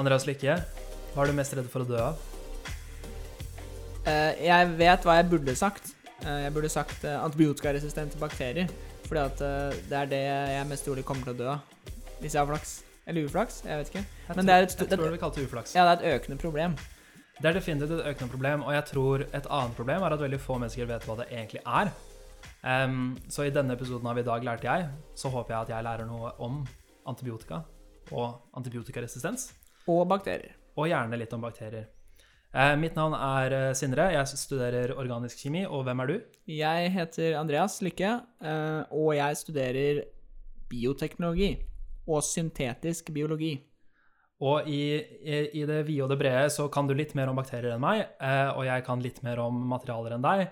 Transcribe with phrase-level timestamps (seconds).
[0.00, 0.54] Andreas Lykke,
[1.12, 2.20] hva er du mest redd for å dø av?
[4.06, 5.90] Uh, jeg vet hva jeg burde sagt.
[6.22, 8.70] Uh, jeg burde sagt uh, antibiotikaresistente bakterier.
[9.04, 9.40] Fordi at
[9.90, 11.90] det er det jeg mest trolig kommer til å dø av.
[12.20, 12.76] Hvis jeg har flaks.
[13.10, 13.60] Eller uflaks.
[13.66, 14.04] Jeg vet ikke.
[14.06, 15.74] Jeg Men tror, det er et jeg tror vi kalte det uflaks.
[15.74, 16.76] Ja, det er et økende problem.
[17.40, 20.40] Det er definitivt et økende problem, og jeg tror et annet problem er at veldig
[20.40, 21.90] få mennesker vet hva det egentlig er.
[22.60, 25.86] Um, så i denne episoden av I dag lærte jeg, så håper jeg at jeg
[25.88, 26.60] lærer noe om
[27.08, 27.62] antibiotika
[28.12, 29.48] og antibiotikaresistens,
[29.88, 30.56] Og bakterier.
[30.76, 31.88] og gjerne litt om bakterier.
[32.52, 36.14] Eh, mitt navn er eh, Sindre, jeg studerer organisk kjemi, og hvem er du?
[36.50, 38.10] Jeg heter Andreas Lykke,
[38.42, 40.00] eh, og jeg studerer
[40.70, 41.52] bioteknologi
[42.08, 43.52] og syntetisk biologi.
[44.40, 47.36] Og i, i, i det vide og det brede så kan du litt mer om
[47.38, 50.46] bakterier enn meg, eh, og jeg kan litt mer om materialer enn deg,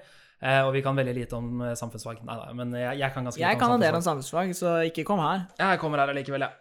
[0.44, 2.20] eh, og vi kan veldig lite om samfunnsfag.
[2.28, 4.52] Nei, nei, men jeg, jeg kan ganske Jeg lite kan en del om samfunnsfag.
[4.52, 5.48] samfunnsfag, så ikke kom her.
[5.58, 6.52] Jeg kommer her allikevel, ja.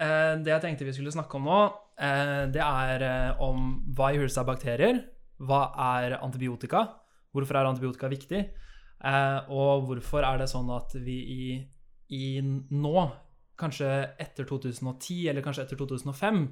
[0.00, 1.60] Eh, det jeg tenkte vi skulle snakke om nå,
[2.00, 5.02] eh, det er eh, om hva i huset er bakterier,
[5.42, 5.62] hva
[5.98, 6.86] er antibiotika,
[7.34, 8.42] hvorfor er antibiotika viktig,
[9.04, 11.46] eh, og hvorfor er det sånn at vi i,
[12.14, 13.06] i nå,
[13.60, 13.88] kanskje
[14.22, 16.42] etter 2010 eller kanskje etter 2005,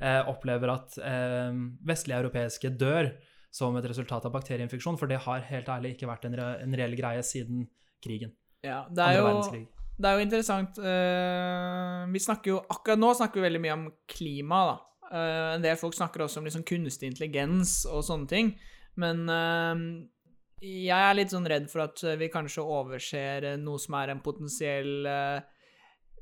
[0.00, 1.52] eh, opplever at eh,
[1.86, 3.12] vestlige europeiske dør
[3.56, 6.76] som et resultat av bakterieinfeksjon, for det har helt ærlig ikke vært en, re en
[6.76, 7.64] reell greie siden
[8.04, 8.34] krigen.
[8.66, 9.66] Ja, det er jo.
[9.96, 13.86] Det er jo interessant eh, Vi snakker jo Akkurat nå snakker vi veldig mye om
[14.10, 14.76] klima, da.
[15.06, 18.52] Eh, en del folk snakker også om liksom kunstig intelligens og sånne ting.
[19.00, 19.82] Men eh,
[20.66, 25.06] jeg er litt sånn redd for at vi kanskje overser noe som er en potensiell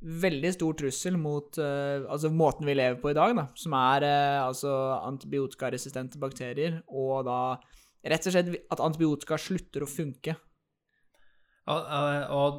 [0.04, 3.46] Veldig stor trussel mot uh, altså måten vi lever på i dag, da.
[3.56, 7.38] Som er uh, altså antibiotikaresistente bakterier, og da
[8.12, 10.34] rett og slett at antibiotika slutter å funke.
[11.72, 11.88] Og,
[12.36, 12.58] og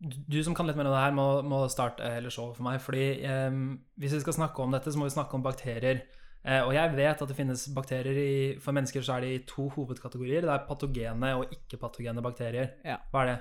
[0.00, 2.80] du som kan litt mer om det her, må, må starte hele showet for meg.
[2.84, 3.58] fordi eh,
[3.96, 6.04] hvis vi skal snakke om dette, så må vi snakke om bakterier.
[6.46, 9.44] Eh, og jeg vet at det finnes bakterier i For mennesker så er det i
[9.48, 10.44] to hovedkategorier.
[10.46, 12.76] Det er patogene og ikke-patogene bakterier.
[12.86, 13.00] Ja.
[13.10, 13.38] Hva er det?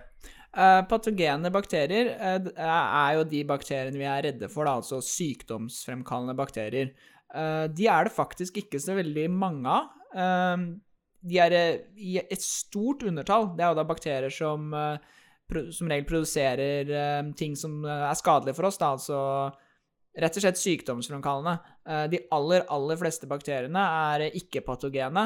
[0.55, 6.37] Eh, patogene bakterier eh, er jo de bakteriene vi er redde for, da, altså sykdomsfremkallende
[6.39, 6.95] bakterier.
[7.35, 9.91] Eh, de er det faktisk ikke så veldig mange av.
[10.15, 10.65] Eh,
[11.25, 13.51] de er eh, i et stort undertall.
[13.57, 15.24] Det er jo da bakterier som eh, pro
[15.71, 19.19] som regel produserer eh, ting som eh, er skadelige for oss, da, altså
[20.15, 21.53] rett og slett sykdomsfremkallende.
[21.85, 25.25] Eh, De aller, aller fleste bakteriene er ikke-patogene,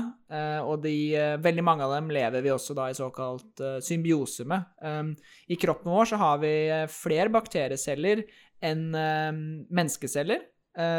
[0.66, 0.96] og de,
[1.42, 5.20] veldig mange av dem lever vi også da i såkalt symbiose med.
[5.48, 6.54] I kroppen vår så har vi
[6.94, 8.24] flere bakterieceller
[8.66, 10.42] enn menneskeceller,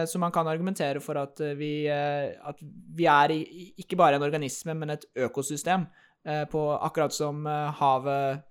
[0.06, 2.62] så man kan argumentere for at vi, at
[2.97, 5.88] vi er ikke bare en organisme, men et økosystem.
[6.52, 7.47] På akkurat som
[7.78, 8.47] havet,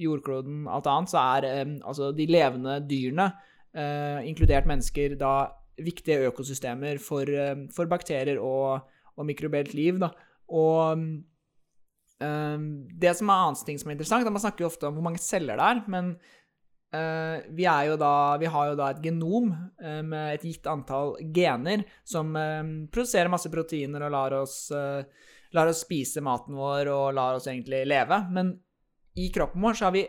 [0.00, 3.28] jordkloden, alt annet, så er eh, altså de levende dyrene
[3.74, 5.34] eh, inkludert mennesker, da
[5.82, 9.98] viktige økosystemer for, eh, for bakterier og, og mikrobielt liv.
[10.02, 10.10] Da.
[10.54, 11.04] Og
[12.20, 12.64] eh,
[13.04, 15.06] det som er annet ting som er interessant, er man snakker jo ofte om hvor
[15.08, 16.12] mange celler det er, men
[16.94, 17.66] eh, vi,
[18.00, 19.50] da, vi har jo da et genom
[19.82, 22.34] med et gitt antall gener som
[22.94, 24.58] produserer masse proteiner og lar oss,
[25.54, 28.22] lar oss spise maten vår og lar oss egentlig leve.
[28.34, 28.54] Men
[29.14, 30.06] i kroppen vår så har vi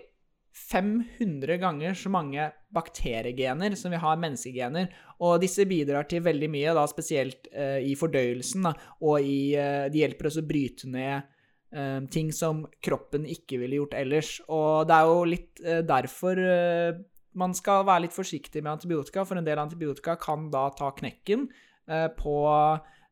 [0.56, 4.88] 500 ganger så mange bakteriegener som vi har menneskegener.
[5.20, 8.72] Og disse bidrar til veldig mye, da spesielt eh, i fordøyelsen, da,
[9.04, 11.28] og i, eh, de hjelper oss å bryte ned
[11.76, 14.32] eh, ting som kroppen ikke ville gjort ellers.
[14.48, 17.04] Og det er jo litt eh, derfor eh,
[17.36, 21.50] man skal være litt forsiktig med antibiotika, for en del antibiotika kan da ta knekken
[21.92, 22.40] eh, på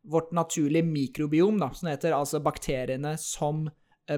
[0.03, 3.67] vårt naturlige mikrobiom, da, som heter, altså bakteriene som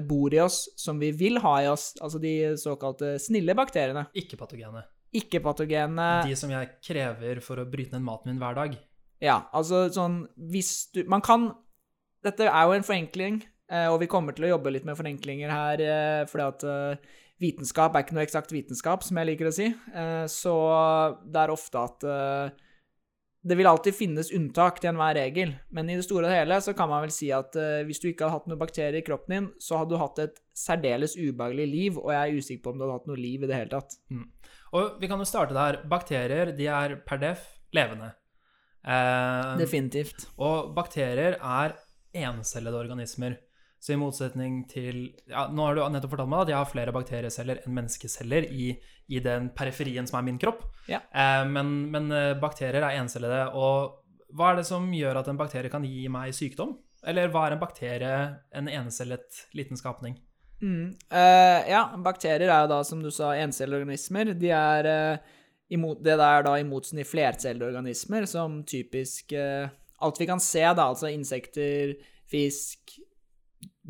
[0.02, 4.06] bor i oss, som vi vil ha i oss, altså de såkalte snille bakteriene.
[4.18, 4.82] Ikke-patogene.
[5.16, 8.74] Ikke-patogene De som jeg krever for å bryte ned maten min hver dag.
[9.22, 11.46] Ja, altså sånn Hvis du Man kan
[12.26, 13.38] Dette er jo en forenkling,
[13.70, 17.14] eh, og vi kommer til å jobbe litt med forenklinger her, eh, fordi at eh,
[17.40, 19.68] vitenskap er ikke noe eksakt vitenskap, som jeg liker å si.
[19.94, 20.54] Eh, Så
[21.22, 22.50] det er ofte at eh,
[23.46, 26.74] det vil alltid finnes unntak til enhver regel, men i det store og hele så
[26.76, 29.34] kan man vel si at uh, hvis du ikke hadde hatt noen bakterier i kroppen
[29.36, 32.80] din, så hadde du hatt et særdeles ubehagelig liv, og jeg er usikker på om
[32.80, 33.98] du hadde hatt noe liv i det hele tatt.
[34.76, 35.80] Og vi kan jo starte der.
[35.88, 37.44] Bakterier de er per def
[37.76, 38.10] levende.
[38.86, 40.28] Eh, Definitivt.
[40.42, 41.76] Og bakterier er
[42.16, 43.38] encellede organismer.
[43.82, 46.94] Så i motsetning til ja, Nå har du nettopp fortalt meg at jeg har flere
[46.96, 48.70] bakterieceller enn menneskeceller i,
[49.12, 50.64] i den periferien som er min kropp.
[50.90, 51.02] Ja.
[51.12, 53.44] Eh, men, men eh, bakterier er encellede.
[53.54, 56.74] Og hva er det som gjør at en bakterie kan gi meg sykdom?
[57.06, 58.14] Eller hva er en bakterie,
[58.56, 60.16] en encellet liten skapning?
[60.62, 60.96] Mm.
[61.12, 64.32] Eh, ja, bakterier er jo da, som du sa, encelleorganismer.
[64.40, 65.34] De er eh,
[65.76, 69.68] imot, det der da i motsetning til flercelleorganismer, som typisk eh,
[70.02, 71.94] alt vi kan se, da, altså insekter,
[72.30, 72.96] fisk,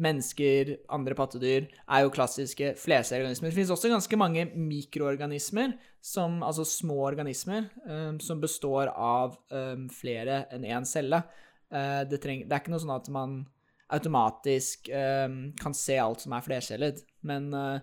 [0.02, 3.50] mennesker, andre pattedyr, er jo klassiske fleseorganismer.
[3.50, 9.88] Det finnes også ganske mange mikroorganismer, som, altså små organismer, um, som består av um,
[9.92, 11.22] flere enn én celle.
[11.72, 13.40] Uh, det, treng, det, er ikke noe sånn at man
[13.96, 17.78] automatisk um, kan se alt som er flercellet, men uh,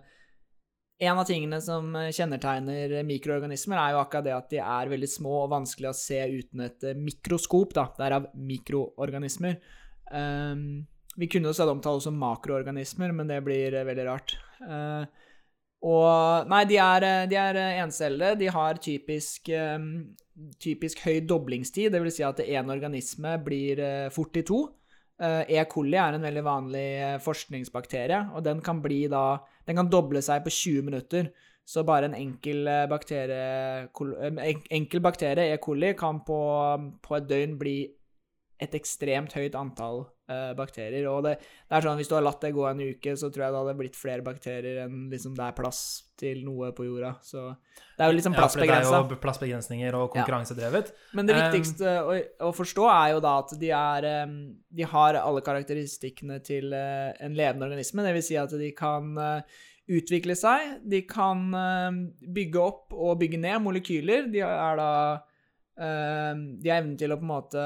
[1.04, 5.34] en av tingene som kjennetegner mikroorganismer, er jo akkurat det at de er veldig små
[5.42, 7.90] og vanskelig å se uten et mikroskop, da.
[7.98, 9.58] Derav mikroorganismer.
[10.14, 14.36] Um, vi kunne jo stadig omtale som makroorganismer, men det blir eh, veldig rart.
[14.64, 15.06] Uh,
[15.84, 18.40] og Nei, de er, eh, de er encellede.
[18.40, 19.52] De har typisk,
[20.64, 22.18] typisk høy doblingstid, dvs.
[22.18, 23.84] Si at én organisme blir
[24.16, 24.66] fort i to.
[25.24, 25.60] E.
[25.70, 26.88] coli er en veldig vanlig
[27.24, 31.30] forskningsbakterie, og den kan da Den kan doble seg på 20 minutter.
[31.64, 33.88] Så bare en enkel bakterie,
[34.72, 35.58] enkel bakterie, E.
[35.58, 36.40] coli, kan på,
[37.02, 37.78] på et døgn bli
[38.62, 41.08] et ekstremt høyt antall uh, bakterier.
[41.10, 43.46] Og det, det, er sånn hvis du har latt det gå en uke, så tror
[43.46, 45.82] jeg det hadde blitt flere bakterier enn liksom det er plass
[46.20, 47.16] til noe på jorda.
[47.26, 47.48] Så
[47.98, 48.86] det er jo liksom plassbegrensa.
[48.86, 50.94] Ja, det er jo plassbegrensninger og konkurransedrevet.
[50.94, 51.10] Ja.
[51.20, 54.40] Men det viktigste um, å, å, forstå er jo da at de er um,
[54.74, 58.06] De har alle karakteristikkene til uh, en levende organisme.
[58.06, 59.62] Det vil si at de kan uh,
[59.94, 61.42] utvikle seg, de kan
[62.34, 64.30] bygge opp og bygge ned molekyler.
[64.32, 64.92] De er da
[65.74, 67.62] de har evnen til å på en måte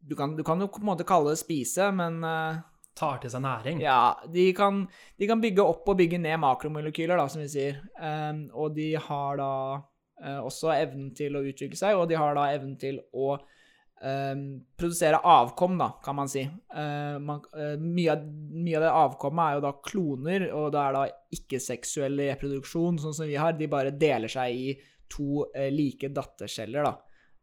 [0.00, 2.58] du kan, du kan, jo på en måte kalle det spise, men uh,
[2.98, 3.82] Tar til seg næring?
[3.84, 4.16] Ja.
[4.26, 4.80] De kan,
[5.20, 7.78] de kan, bygge opp og bygge ned makromolekyler, da, som vi sier.
[7.94, 12.34] Um, og de har da uh, også evnen til å utvikle seg, og de har
[12.34, 14.42] da evnen til å um,
[14.74, 16.42] produsere avkom, da, kan man si.
[16.74, 17.44] Uh, man,
[17.84, 21.06] mye, av, mye, av, det avkommet er jo da kloner, og det er da
[21.38, 23.54] ikke-seksuell reproduksjon, sånn som vi har.
[23.54, 24.74] De bare deler seg i
[25.10, 26.94] to eh, like datterceller, da.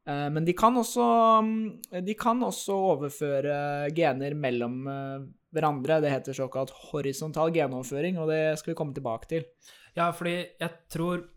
[0.08, 1.06] Eh, men de kan, også,
[1.42, 3.56] mm, de kan også overføre
[3.96, 5.24] gener mellom eh,
[5.56, 6.02] hverandre.
[6.04, 9.48] Det heter såkalt horisontal genoverføring, og det skal vi komme tilbake til.
[9.96, 11.32] Ja, fordi jeg tror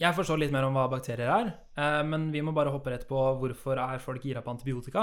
[0.00, 1.48] Jeg forstår litt mer om hva bakterier er,
[2.08, 5.02] men vi må bare hoppe rett på hvorfor er folk gira på antibiotika.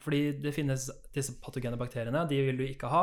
[0.00, 3.02] Fordi det finnes disse patogene bakteriene, de vil du ikke ha.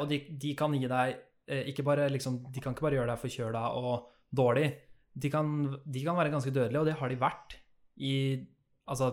[0.00, 1.14] Og de, de kan gi deg
[1.70, 4.66] ikke bare liksom, De kan ikke bare gjøre deg forkjøla og dårlig
[5.16, 5.52] de kan,
[5.84, 7.56] de kan, være ganske dødelige, og det har de vært
[7.96, 8.14] i
[8.86, 9.12] altså,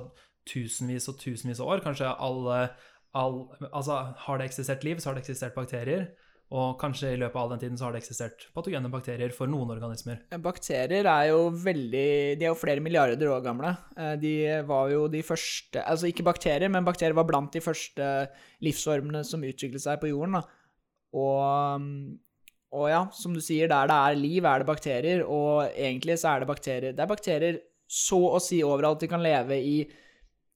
[0.50, 1.84] tusenvis og tusenvis av år.
[1.86, 2.66] Kanskje alle
[3.14, 3.96] alle Altså,
[4.26, 6.08] har det eksistert liv, så har det eksistert bakterier.
[6.54, 9.72] Og kanskje i løpet av den tiden så har det eksistert patogene bakterier for noen
[9.74, 10.20] organismer.
[10.44, 13.72] Bakterier er jo veldig De er jo flere milliarder år gamle.
[13.98, 14.34] Eh, de
[14.68, 18.12] var jo de første Altså ikke bakterier, men bakterier var blant de første
[18.62, 20.38] livsformene som utviklet seg på jorden.
[20.38, 20.44] da.
[21.18, 21.98] Og mm,
[22.74, 26.34] og ja, som du sier, der det er liv, er det bakterier, og egentlig så
[26.34, 27.60] er det bakterier Det er bakterier
[27.94, 29.04] så å si overalt.
[29.04, 29.76] De kan leve i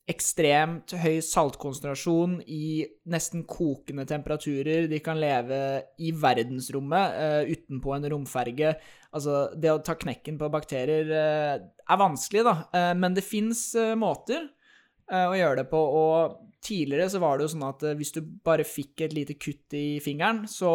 [0.08, 4.88] ekstremt høy saltkonsentrasjon, i nesten kokende temperaturer.
[4.88, 5.60] De kan leve
[6.00, 8.72] i verdensrommet uh, utenpå en romferge.
[9.12, 13.70] Altså, det å ta knekken på bakterier uh, er vanskelig, da, uh, men det fins
[14.00, 14.48] måter
[15.08, 15.80] å gjøre det på.
[15.80, 19.76] Og tidligere så var det jo sånn at hvis du bare fikk et lite kutt
[19.78, 20.72] i fingeren, så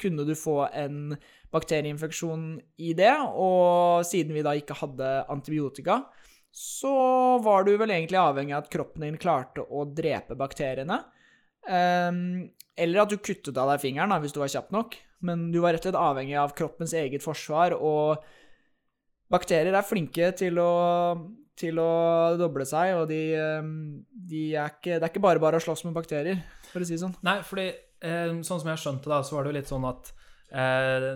[0.00, 1.14] kunne du få en
[1.54, 2.46] bakterieinfeksjon
[2.82, 3.12] i det.
[3.30, 6.02] Og siden vi da ikke hadde antibiotika,
[6.50, 6.94] så
[7.44, 10.98] var du vel egentlig avhengig av at kroppen din klarte å drepe bakteriene.
[11.68, 12.48] Um,
[12.80, 14.96] eller at du kuttet av deg fingeren da, hvis du var kjapp nok.
[15.26, 18.22] Men du var rett og slett avhengig av kroppens eget forsvar, og
[19.30, 20.70] bakterier er flinke til å,
[21.60, 21.90] til å
[22.40, 23.74] doble seg, og de, ehm,
[24.10, 26.40] de er ikke, det er ikke bare bare å slåss med bakterier,
[26.70, 27.18] for å si det sånn.
[27.26, 27.68] Nei, fordi
[28.00, 30.12] sånn som jeg skjønte, da, så var det jo litt sånn at
[30.50, 31.10] eh,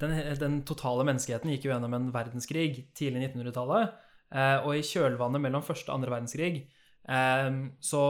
[0.00, 3.96] den, den, totale menneskeheten gikk jo gjennom en verdenskrig tidlig 1900-tallet.
[4.30, 6.54] Eh, og i kjølvannet mellom første og andre verdenskrig
[7.10, 8.02] så,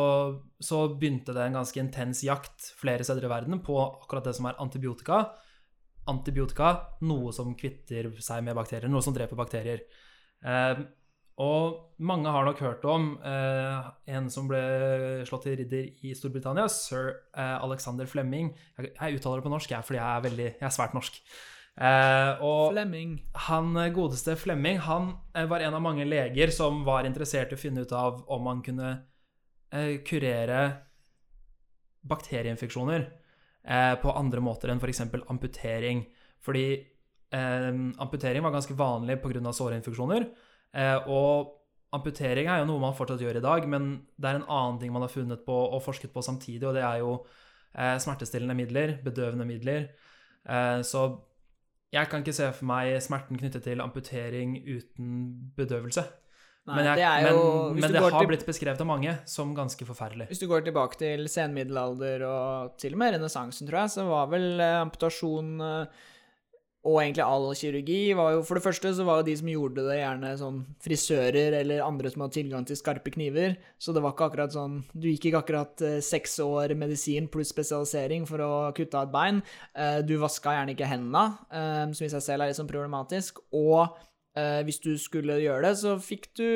[0.61, 4.51] så, begynte det en ganske intens jakt flere steder i verden på akkurat det som
[4.51, 5.23] er antibiotika.
[6.11, 6.73] Antibiotika,
[7.07, 9.87] noe som kvitter seg med bakterier, noe som dreper bakterier.
[11.41, 14.61] Og mange har nok hørt om eh, en som ble
[15.29, 18.51] slått til ridder i Storbritannia, sir eh, Alexander Flemming.
[18.77, 21.17] Jeg, jeg, uttaler det på norsk, jeg, fordi jeg er, veldig, jeg er svært norsk.
[21.81, 23.15] Eh, og Flemming.
[23.47, 27.57] han eh, godeste Flemming han eh, var en av mange leger som var interessert i
[27.57, 28.91] å finne ut av om man kunne
[29.73, 30.61] eh, kurere
[32.11, 33.09] bakterieinfeksjoner
[34.01, 35.03] på andre måter enn f.eks.
[35.29, 35.99] amputering.
[36.41, 36.63] Fordi
[38.01, 39.53] amputering var ganske vanlig pga.
[39.53, 40.25] såreinfeksjoner.
[40.75, 41.57] Eh, og
[41.97, 44.93] amputering er jo noe man fortsatt gjør i dag, men det er en annen ting
[44.95, 47.17] man har funnet på og forsket på samtidig, og det er jo
[47.75, 49.89] eh, smertestillende midler, bedøvende midler.
[50.47, 51.09] Eh, så
[51.91, 55.15] jeg kan ikke se for meg smerten knyttet til amputering uten
[55.59, 56.05] bedøvelse.
[56.69, 59.51] Nei, men jeg, det jo, men, men det har til- blitt beskrevet av mange som
[59.57, 60.29] ganske forferdelig.
[60.31, 64.29] Hvis du går tilbake til senmiddelalder og til og med renessansen, tror jeg, så var
[64.31, 66.05] vel amputasjon eh,
[66.81, 69.83] og egentlig all kirurgi var jo For det første så var jo de som gjorde
[69.85, 73.59] det, gjerne sånn frisører eller andre som hadde tilgang til skarpe kniver.
[73.77, 77.53] Så det var ikke akkurat sånn Du gikk ikke akkurat eh, seks år medisin pluss
[77.53, 79.43] spesialisering for å kutte av et bein.
[79.77, 83.45] Eh, du vaska gjerne ikke hendene, eh, som i seg selv er litt sånn problematisk.
[83.53, 84.07] Og
[84.41, 86.47] hvis du skulle gjøre det, så fikk du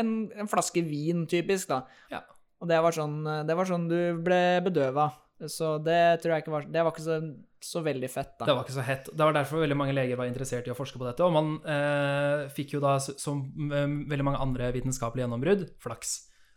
[0.00, 1.84] en, en flaske vin, typisk, da.
[2.10, 2.22] Ja.
[2.58, 5.10] Og det var sånn, det var sånn du ble bedøva.
[5.48, 7.18] Så det tror jeg ikke var Det var ikke så,
[7.64, 8.48] så veldig fett, da.
[8.48, 9.08] Det var ikke så hett.
[9.08, 11.24] Det var derfor veldig mange leger var interessert i å forske på dette.
[11.24, 16.16] Og man eh, fikk jo da, som eh, veldig mange andre vitenskapelige gjennombrudd, flaks.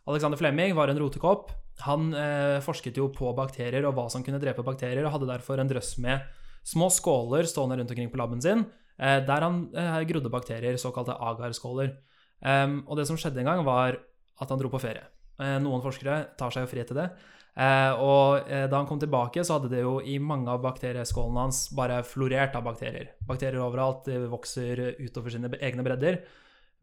[0.10, 1.54] Alexander Flemming var en rotekopp.
[1.88, 5.62] Han eh, forsket jo på bakterier og hva som kunne drepe bakterier, og hadde derfor
[5.62, 6.25] en drøss med
[6.63, 8.66] små skåler stående rundt omkring på laben sin,
[9.00, 11.96] eh, der han eh, grodde bakterier, såkalte agarskåler.
[12.44, 14.00] Em, og det som skjedde en gang, var
[14.42, 15.06] at han dro på ferie.
[15.40, 17.10] Eh, noen forskere tar seg jo fri til det.
[17.54, 21.46] Eh, og eh, da han kom tilbake, så hadde det jo i mange av bakterieskålene
[21.46, 23.12] hans bare florert av bakterier.
[23.30, 26.24] Bakterier overalt vokser utover sine egne bredder.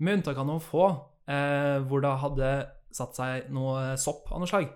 [0.00, 0.87] Med unntak av noen få,
[1.29, 2.53] eh, hvor det hadde
[2.95, 4.71] satt seg noe sopp av noe slag.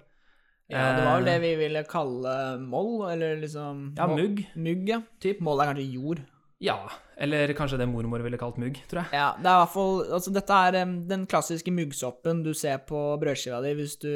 [0.73, 4.47] Ja, det var vel det vi ville kalle moll, eller liksom Ja, mugg.
[4.57, 5.03] Mugg, ja.
[5.21, 5.43] Typ.
[5.45, 6.23] Moll er kanskje jord.
[6.65, 6.79] Ja,
[7.21, 9.13] eller kanskje det mormor ville kalt mugg, tror jeg.
[9.13, 10.79] Ja, det er i hvert fall Altså, dette er
[11.11, 14.09] den klassiske muggsoppen du ser på brødskiva di hvis du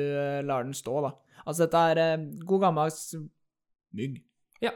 [0.49, 1.13] lar den stå, da.
[1.49, 3.15] Altså, dette er god god gammeldags
[4.63, 4.75] Ja,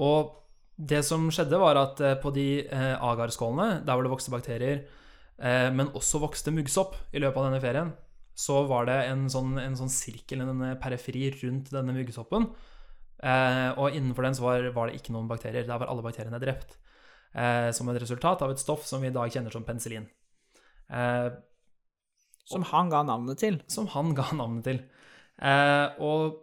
[0.00, 0.32] Og
[0.74, 4.80] det som skjedde, var at eh, på de eh, agarskålene, der hvor det vokste bakterier,
[5.38, 7.92] eh, men også vokste muggsopp i løpet av denne ferien,
[8.34, 12.48] så var det en sånn, en sånn sirkel, en periferi rundt denne muggsoppen.
[13.22, 15.68] Eh, og innenfor den så var, var det ikke noen bakterier.
[15.68, 16.74] Der var alle bakteriene drept.
[17.34, 20.08] Eh, som et resultat av et stoff som vi i dag kjenner som penicillin.
[20.90, 21.30] Eh,
[22.50, 23.62] Som han ga navnet til.
[23.70, 24.82] som han ga navnet til.
[25.42, 26.40] Eh, og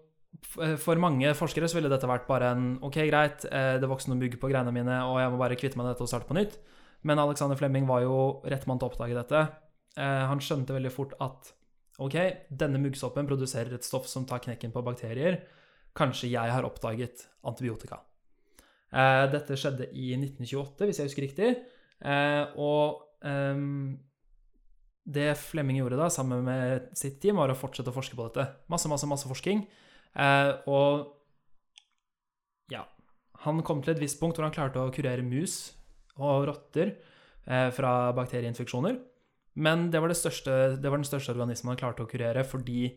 [0.82, 4.24] for mange forskere så ville dette vært bare en Ok, greit, eh, det vokste noen
[4.24, 6.38] mugg på greiene mine, og jeg må bare kvitte meg med dette og starte på
[6.38, 6.58] nytt.
[7.08, 9.42] Men Alexander Flemming var jo rett mann til å oppdage dette.
[9.98, 11.52] Eh, han skjønte veldig fort at
[12.02, 12.16] ok,
[12.50, 15.42] denne muggsoppen produserer et stoff som tar knekken på bakterier.
[15.98, 18.02] Kanskje jeg har oppdaget antibiotika.
[18.92, 21.52] Eh, dette skjedde i 1928, hvis jeg husker riktig.
[22.02, 24.00] Eh, og ehm,
[25.04, 28.46] det Flemming gjorde da, sammen med sitt team, var å fortsette å forske på dette.
[28.72, 29.66] Masse, masse, masse forskning,
[30.12, 31.08] Eh, og
[32.72, 32.84] ja
[33.46, 35.72] Han kom til et visst punkt hvor han klarte å kurere mus
[36.20, 36.92] og rotter
[37.48, 39.00] eh, fra bakterieinfeksjoner.
[39.56, 42.92] Men det var, det, største, det var den største organismen han klarte å kurere fordi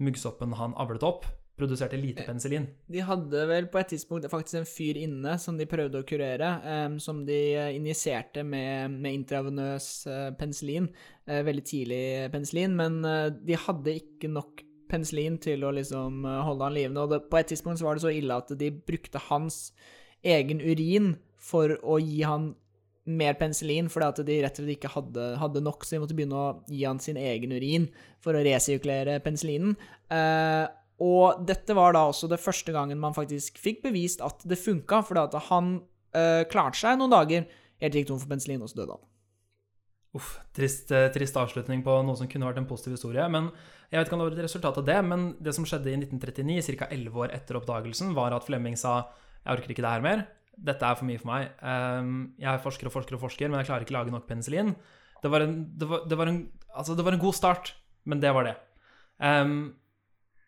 [0.00, 1.26] muggsoppen han avlet opp,
[1.60, 2.66] produserte lite penicillin.
[2.90, 6.54] De hadde vel på et tidspunkt faktisk en fyr inne som de prøvde å kurere,
[6.64, 10.90] um, som de eh, injiserte med, med intravenøs eh, penicillin.
[11.28, 12.02] uh, veldig tidlig
[12.32, 17.04] penicillin, men uh, de hadde ikke nok penicillin til å liksom holde han livende.
[17.04, 19.68] Og det, på et tidspunkt så var det så ille at de brukte hans
[20.26, 22.50] egen urin for å gi han
[23.10, 26.16] mer penicillin, fordi at de rett og slett ikke hadde, hadde nok, så de måtte
[26.18, 27.88] begynne å gi han sin egen urin
[28.22, 29.76] for å resirkulere penicillinen.
[30.12, 30.66] Eh,
[31.00, 35.00] og dette var da også det første gangen man faktisk fikk bevist at det funka,
[35.08, 35.78] fordi at han
[36.16, 37.46] eh, klarte seg noen dager,
[37.80, 39.06] helt gikk tom for penicillin, og så døde han.
[40.18, 43.24] Uff, trist, eh, trist avslutning på noe som kunne vært en positiv historie.
[43.32, 43.48] Men
[43.88, 45.96] jeg vet ikke om det var et resultat av det, men det som skjedde i
[46.02, 46.90] 1939, ca.
[46.90, 49.00] 11 år etter oppdagelsen, var at Flemming sa
[49.40, 50.24] jeg orker ikke det her mer.
[50.60, 51.52] Dette er for mye for meg.
[51.64, 54.74] Ehm, jeg forsker og forsker og forsker, men jeg klarer ikke å lage nok penicillin.
[55.22, 56.42] Det var en, det var, det var en,
[56.74, 57.72] altså det var en god start,
[58.04, 58.56] men det var det.
[59.24, 59.79] Ehm,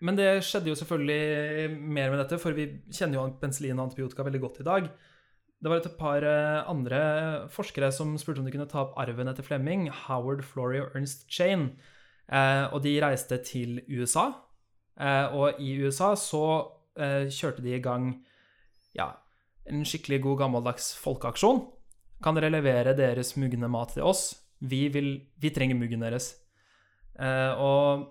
[0.03, 4.27] men det skjedde jo selvfølgelig mer med dette, for vi kjenner jo penicillin og antibiotika
[4.27, 4.89] veldig godt i dag.
[5.63, 7.01] Det var et par eh, andre
[7.55, 11.29] forskere som spurte om de kunne ta opp arven etter Flemming, Howard Flory og Ernst
[11.31, 11.69] Chain.
[12.27, 14.33] Eh, og de reiste til USA.
[14.99, 16.43] Eh, og i USA så
[16.99, 18.11] eh, kjørte de i gang
[18.99, 19.13] ja,
[19.71, 21.63] en skikkelig god gammeldags folkeaksjon.
[22.23, 24.33] Kan dere levere deres mugne mat til oss?
[24.59, 26.33] Vi, vil, vi trenger muggen deres.
[27.19, 28.09] Eh, og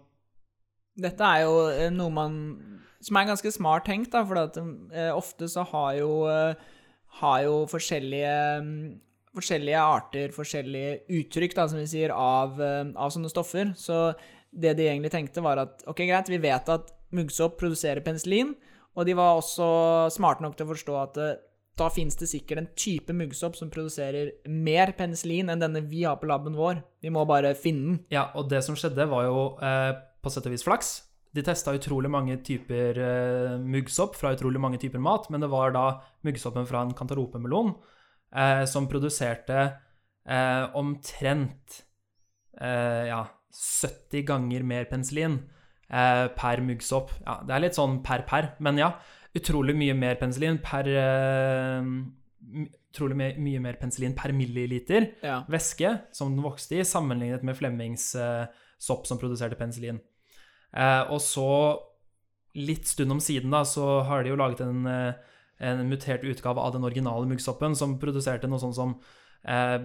[0.99, 2.33] Dette er jo eh, noe man
[3.01, 6.67] Som er ganske smart tenkt, da, for at eh, ofte så har jo eh,
[7.21, 8.75] har jo forskjellige mm,
[9.35, 13.73] forskjellige arter, forskjellige uttrykk, da, som vi sier, av, eh, av sånne stoffer.
[13.79, 14.11] Så
[14.51, 18.53] det de egentlig tenkte, var at ok, greit, vi vet at muggsopp produserer penicillin,
[18.95, 19.67] og de var også
[20.11, 21.19] smarte nok til å forstå at
[21.79, 26.19] da finnes det sikkert en type muggsopp som produserer mer penicillin enn denne vi har
[26.19, 26.81] på laben vår.
[27.01, 27.99] Vi må bare finne den.
[28.13, 30.91] Ja, og det som skjedde, var jo eh, på sett og vis flaks.
[31.31, 35.71] De testa utrolig mange typer eh, muggsopp fra utrolig mange typer mat, men det var
[35.71, 35.85] da
[36.27, 37.71] muggsoppen fra en kantaropemelon
[38.35, 39.61] eh, som produserte
[40.27, 41.77] eh, omtrent
[42.59, 43.21] eh, ja,
[43.55, 45.39] 70 ganger mer penicillin
[45.87, 47.15] eh, per muggsopp.
[47.23, 48.91] Ja, det er litt sånn per per, men ja.
[49.31, 51.91] Utrolig mye mer penicillin per eh,
[52.91, 55.45] Utrolig my mye mer penicillin per milliliter Ja.
[55.47, 58.09] væske som den vokste i, sammenlignet med Flemmings
[58.81, 60.01] sopp som produserte penicillin.
[60.71, 61.47] Eh, og så,
[62.57, 65.39] litt stund om siden, da, så har de jo laget en, eh,
[65.71, 68.95] en mutert utgave av den originale muggsoppen som produserte noe sånn som
[69.43, 69.79] eh,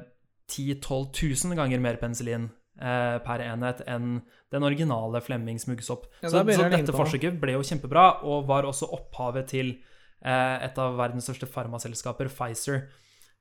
[0.47, 2.49] 10 000-12 000 ganger mer penicillin
[2.81, 4.21] eh, per enhet enn
[4.55, 6.07] den originale Flemmings muggsopp.
[6.23, 9.75] Ja, så så dette forsøket ble jo kjempebra, og var også opphavet til
[10.23, 12.87] eh, et av verdens største farmaselskaper, Pfizer,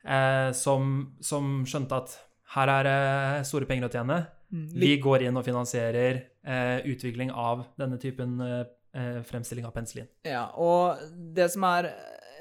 [0.03, 2.17] eh, som, som skjønte at
[2.55, 4.19] her er det store penger å tjene.
[4.53, 9.73] Mm, Vi går inn og finansierer eh, utvikling av denne typen eh, eh, fremstilling av
[9.75, 10.09] penicillin.
[10.27, 11.01] Ja, og
[11.35, 11.89] det som er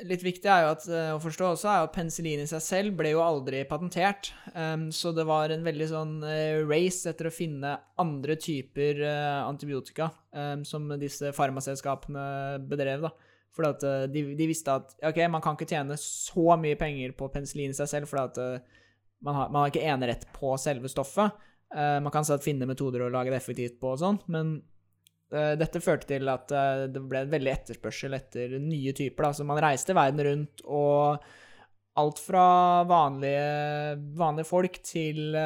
[0.02, 2.96] litt viktig er jo at, eh, å forstå også, er at penicillin i seg selv
[2.98, 4.32] ble jo aldri patentert.
[4.54, 9.44] Um, så det var en veldig sånn eh, race etter å finne andre typer uh,
[9.48, 12.26] antibiotika um, som disse farmaselskapene
[12.68, 13.12] bedrev, da.
[13.54, 17.28] Fordi at de, de visste at ok, man kan ikke tjene så mye penger på
[17.30, 18.64] penicillin i seg selv, fordi at
[19.22, 21.36] man, har, man har ikke enerett på selve stoffet.
[21.72, 24.56] Eh, man kan sånn finne metoder å lage det effektivt på og sånn, men
[25.34, 29.28] Eh, Dette førte til at eh, det ble en veldig etterspørsel etter nye typer.
[29.28, 29.32] Da.
[29.36, 31.24] Så man reiste verden rundt, og
[31.94, 32.44] alt fra
[32.90, 33.42] vanlige,
[34.18, 35.36] vanlige folk til,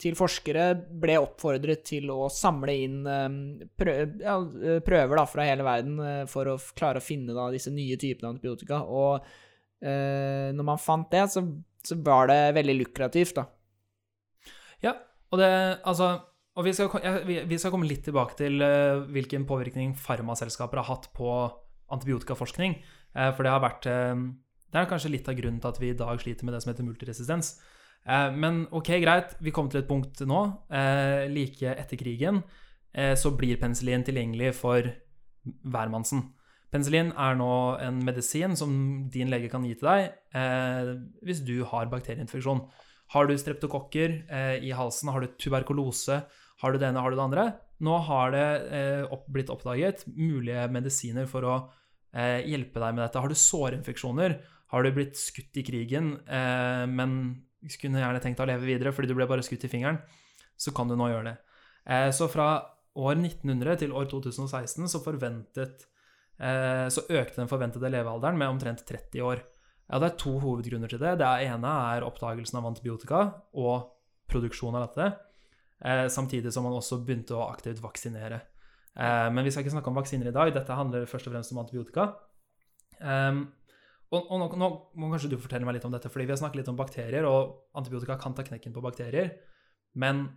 [0.00, 0.70] til forskere
[1.02, 3.02] ble oppfordret til å samle inn
[3.76, 6.00] prøver da, fra hele verden
[6.32, 8.80] for å klare å finne da, disse nye typene antibiotika.
[8.88, 9.28] Og
[9.84, 11.44] når man fant det, så,
[11.84, 13.44] så var det veldig lukrativt, da.
[14.88, 14.96] Ja,
[15.34, 15.50] og det
[15.82, 16.14] Altså
[16.54, 16.92] og vi skal,
[17.26, 21.30] vi, skal komme litt tilbake til eh, hvilken påvirkning farmaselskaper har hatt på
[21.94, 22.76] antibiotikaforskning.
[23.14, 24.14] eh, for det har vært eh,
[24.70, 26.72] Det er kanskje litt av grunnen til at vi i dag sliter med det som
[26.72, 27.56] heter multiresistens.
[28.04, 30.40] Men ok, greit, vi kom til et punkt nå.
[31.32, 32.42] like etter krigen
[32.92, 34.84] så blir penicillin tilgjengelig for
[35.64, 36.20] hvermannsen.
[36.68, 41.88] Penicillin er nå en medisin som din lege kan gi til deg hvis du har
[41.88, 42.60] bakterieinfeksjon.
[43.14, 46.24] Har du streptokokker eh, i halsen, har du tuberkulose,
[46.62, 47.46] har du det ene, har du det andre?
[47.84, 51.54] Nå har det eh, opp, blitt oppdaget mulige medisiner for å
[52.14, 53.22] eh, hjelpe deg med dette.
[53.22, 54.36] Har du sårinfeksjoner,
[54.74, 57.18] har du blitt skutt i krigen, eh, men
[57.80, 60.00] kunne gjerne tenkt å leve videre fordi du ble bare skutt i fingeren,
[60.58, 61.36] så kan du nå gjøre det.
[61.86, 62.48] Eh, så fra
[62.94, 65.02] år 1900 til år 2016 så
[66.38, 69.42] eh, så økte den forventede levealderen med omtrent 30 år.
[69.90, 71.18] Ja, Det er to hovedgrunner til det.
[71.20, 73.20] Det ene er oppdagelsen av antibiotika
[73.52, 73.90] og
[74.28, 75.18] produksjon av dette,
[75.84, 78.40] eh, samtidig som man også begynte å aktivt vaksinere.
[78.96, 80.52] Eh, men vi skal ikke snakke om vaksiner i dag.
[80.54, 82.14] Dette handler først og fremst om antibiotika.
[83.00, 83.52] Ehm,
[84.12, 86.40] og, og nå, nå må kanskje du fortelle meg litt om dette, fordi vi har
[86.40, 89.34] snakket litt om bakterier, og antibiotika kan ta knekken på bakterier.
[89.98, 90.28] Men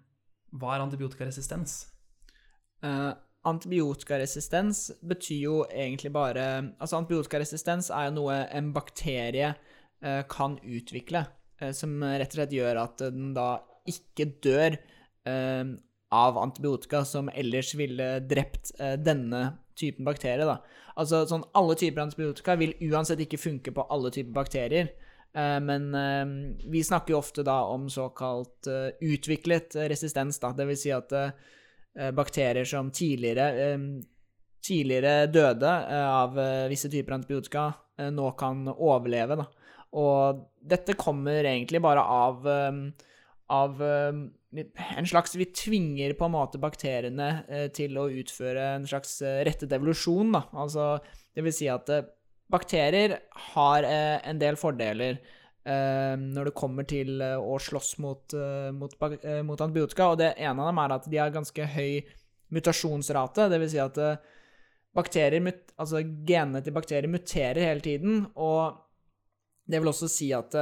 [0.52, 1.86] hva er antibiotikaresistens?
[3.48, 6.46] Antibiotikaresistens betyr jo egentlig bare
[6.82, 9.54] Altså, antibiotikaresistens er jo noe en bakterie
[10.04, 11.26] eh, kan utvikle,
[11.62, 13.50] eh, som rett og slett gjør at den da
[13.88, 15.64] ikke dør eh,
[16.18, 18.72] av antibiotika som ellers ville drept
[19.04, 19.42] denne
[19.76, 20.62] typen bakterie, da.
[20.96, 24.94] Altså sånn alle typer antibiotika vil uansett ikke funke på alle typer bakterier.
[25.36, 25.92] Men
[26.64, 28.72] vi snakker jo ofte da om såkalt
[29.04, 30.54] utviklet resistens, da.
[30.56, 31.12] Det vil si at
[32.14, 33.78] bakterier som tidligere, eh,
[34.68, 37.68] tidligere døde eh, av eh, visse typer antibiotika,
[38.00, 39.40] eh, nå kan overleve.
[39.40, 39.48] Da.
[39.98, 42.82] Og dette kommer egentlig bare av, eh,
[43.54, 44.20] av eh,
[44.98, 49.42] en slags Vi tvinger på en måte bakteriene eh, til å utføre en slags eh,
[49.48, 50.36] rettet evolusjon.
[50.36, 50.46] Da.
[50.54, 50.92] Altså,
[51.36, 52.06] det vil si at eh,
[52.52, 53.18] bakterier
[53.54, 55.34] har eh, en del fordeler eh,
[55.68, 60.12] når det kommer til eh, å slåss mot, eh, mot, eh, mot antibiotika.
[60.14, 62.02] Og det ene av dem er at de har ganske høy
[62.56, 63.50] mutasjonsrate.
[63.52, 63.98] Det vil si at
[64.96, 65.44] bakterier,
[65.78, 68.22] altså genene til bakterier muterer hele tiden.
[68.36, 68.78] Og
[69.68, 70.56] det vil også si at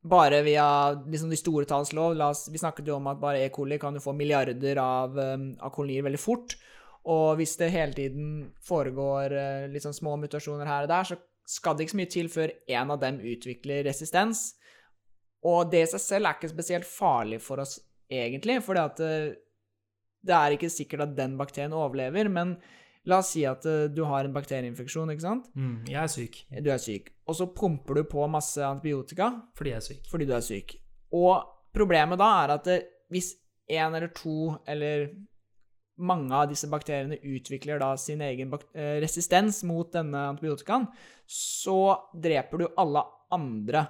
[0.00, 2.16] bare via liksom de store talls lov
[2.50, 3.48] Vi snakket jo om at bare E.
[3.48, 6.56] coli kan jo få milliarder av, eh, av kolonier veldig fort.
[7.04, 9.32] Og hvis det hele tiden foregår
[9.80, 11.16] sånn små mutasjoner her og der, så
[11.50, 14.50] skal det ikke så mye til før en av dem utvikler resistens.
[15.46, 17.78] Og det i seg selv er ikke spesielt farlig for oss,
[18.12, 19.32] egentlig, for eh,
[20.20, 22.58] det er ikke sikkert at den bakterien overlever, men
[23.08, 25.48] la oss si at eh, du har en bakterieinfeksjon, ikke sant?
[25.56, 27.08] Mm, jeg er syk Du er syk.
[27.26, 30.02] Og så pumper du på masse antibiotika fordi jeg er syk.
[30.12, 30.76] fordi du er syk.
[31.16, 33.32] Og problemet da er at eh, hvis
[33.70, 35.08] en eller to eller
[36.00, 40.88] mange av disse bakteriene utvikler da sin egen eh, resistens mot denne antibiotikaen,
[41.30, 43.86] så dreper du alle andre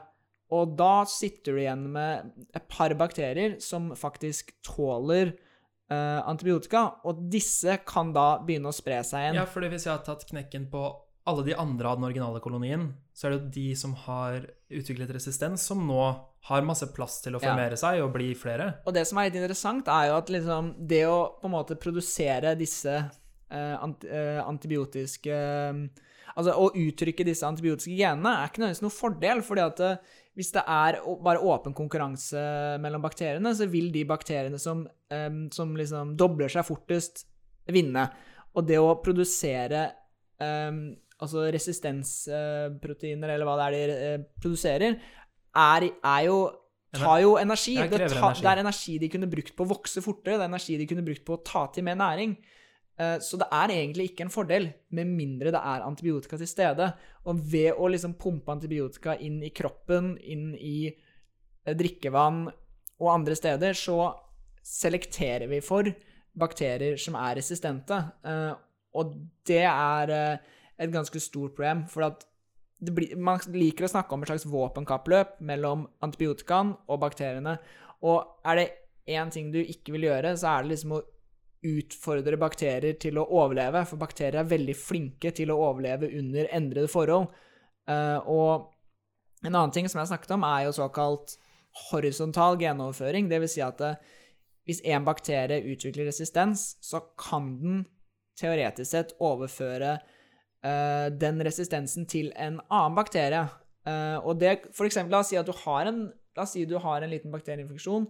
[0.50, 7.22] Og da sitter du igjen med et par bakterier som faktisk tåler eh, antibiotika, og
[7.30, 9.38] disse kan da begynne å spre seg igjen.
[9.38, 10.82] Ja, for hvis jeg har tatt knekken på
[11.30, 15.12] alle de andre av den originale kolonien, så er det jo de som har utviklet
[15.14, 16.02] resistens, som nå
[16.48, 17.50] har masse plass til å Ja.
[17.50, 18.78] formere seg og bli flere.
[18.86, 21.76] Og det som er litt interessant, er jo at liksom det å på en måte
[21.76, 22.94] produsere disse
[23.50, 25.90] eh, eh, antibiotiske
[26.38, 29.96] Altså å uttrykke disse antibiotiske genene er ikke nødvendigvis noen fordel, fordi at eh,
[30.38, 35.74] hvis det er bare åpen konkurranse mellom bakteriene, så vil de bakteriene som, eh, som
[35.76, 37.26] liksom dobler seg fortest,
[37.66, 38.06] vinne.
[38.54, 39.92] Og det å produsere
[40.40, 40.70] eh,
[41.20, 44.96] altså resistensproteiner, eller hva det er de eh, produserer,
[45.56, 46.38] er, er jo
[46.92, 47.76] tar jo energi.
[47.76, 48.42] Det, ta, energi.
[48.42, 51.04] det er energi de kunne brukt på å vokse fortere, det er energi de kunne
[51.06, 52.36] brukt på å ta til mer næring.
[52.98, 56.92] Eh, Så det er egentlig ikke en fordel, med mindre det er antibiotika til stede.
[57.26, 62.48] Og ved å liksom pumpe antibiotika inn i kroppen, inn i eh, drikkevann
[63.00, 64.10] og andre steder, så
[64.66, 65.88] selekterer vi for
[66.36, 68.02] bakterier som er resistente.
[68.24, 68.52] Eh,
[68.92, 69.14] Og
[69.46, 70.10] det er
[70.80, 72.24] et ganske stort problem, for at
[72.80, 77.58] blir, man liker å snakke om et slags våpenkappløp mellom antibiotikaen og bakteriene.
[78.08, 78.68] Og er det
[79.12, 81.02] én ting du ikke vil gjøre, så er det liksom å
[81.70, 83.84] utfordre bakterier til å overleve.
[83.88, 87.28] For bakterier er veldig flinke til å overleve under endrede forhold.
[87.90, 91.36] Uh, og en annen ting som jeg har snakket om, er jo såkalt
[91.90, 93.28] horisontal genoverføring.
[93.30, 93.94] Vil si at det,
[94.68, 97.84] hvis en bakterie utvikler resistens, så kan den
[98.40, 100.18] teoretisk sett overføre eh,
[100.60, 103.46] den resistensen til en annen bakterie.
[103.88, 106.04] Eh, og det, for eksempel, la oss si at du har en,
[106.36, 108.06] la oss si du har en liten bakterieinfeksjon,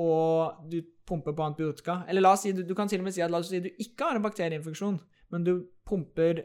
[0.00, 2.00] og du pumper på antibiotika.
[2.08, 3.62] Eller la oss si, du, du kan til og med si at la oss si
[3.62, 5.00] du ikke har en bakterieinfeksjon,
[5.34, 5.54] men du
[5.88, 6.44] pumper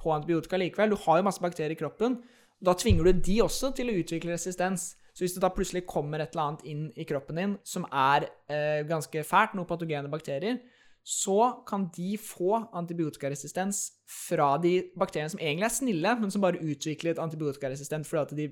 [0.00, 0.92] på antibiotika likevel.
[0.92, 2.18] Du har jo masse bakterier i kroppen.
[2.64, 4.92] Da tvinger du de også til å utvikle resistens.
[5.14, 8.26] Så hvis det da plutselig kommer et eller annet inn i kroppen din som er
[8.50, 10.58] eh, ganske fælt, noen patogene bakterier,
[11.04, 16.62] så kan de få antibiotikaresistens fra de bakteriene som egentlig er snille, men som bare
[16.64, 18.46] utviklet antibiotikaresistent fordi at de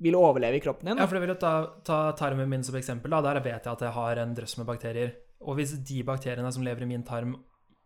[0.00, 1.00] vil overleve i kroppen din.
[1.00, 1.52] Ja, for jeg vil ta,
[1.84, 3.12] ta tarmen min som eksempel.
[3.12, 3.20] Da.
[3.26, 5.12] Der vet jeg at jeg har en drøss med bakterier.
[5.44, 7.36] Og hvis de bakteriene som lever i min tarm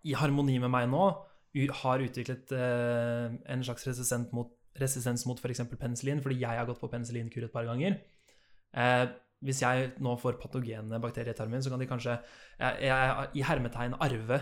[0.06, 1.08] i harmoni med meg nå,
[1.82, 5.62] har utviklet eh, en slags resistens mot, resistens mot f.eks.
[5.78, 7.94] penicillin, fordi jeg har gått på penicillinkur et par ganger
[8.74, 9.04] eh,
[9.42, 12.18] Hvis jeg nå får patogene bakterier i tarmen, så kan de kanskje
[12.60, 14.38] jeg, jeg, i hermetegn arve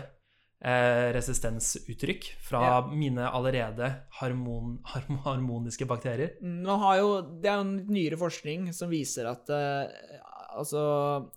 [0.63, 2.75] eh, resistensuttrykk fra Ja.
[2.87, 6.37] mine allerede harmon, harm, harmoniske bakterier.
[6.41, 10.19] Jo, det er jo en nyere forskning som viser at eh,
[10.55, 11.29] altså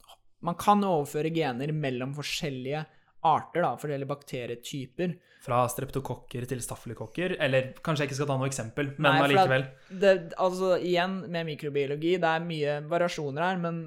[0.45, 2.85] Man kan overføre gener mellom forskjellige
[3.26, 5.14] arter, da, forskjellige bakterietyper.
[5.46, 9.68] Fra streptokokker til staffelikokker, Eller kanskje jeg ikke skal ta noe eksempel, men Nei, allikevel.
[10.02, 13.84] Det, altså, igjen, med mikrobiologi, det er mye variasjoner her, men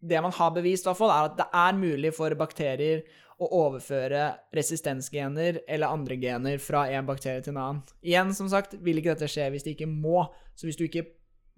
[0.00, 3.04] det man har bevist, i hvert fall, er at det er mulig for bakterier
[3.40, 4.24] å overføre
[4.56, 7.80] resistensgener eller andre gener fra en bakterie til en annen.
[8.04, 10.26] Igjen, som sagt, vil ikke dette skje hvis det ikke må.
[10.56, 11.06] Så hvis du ikke,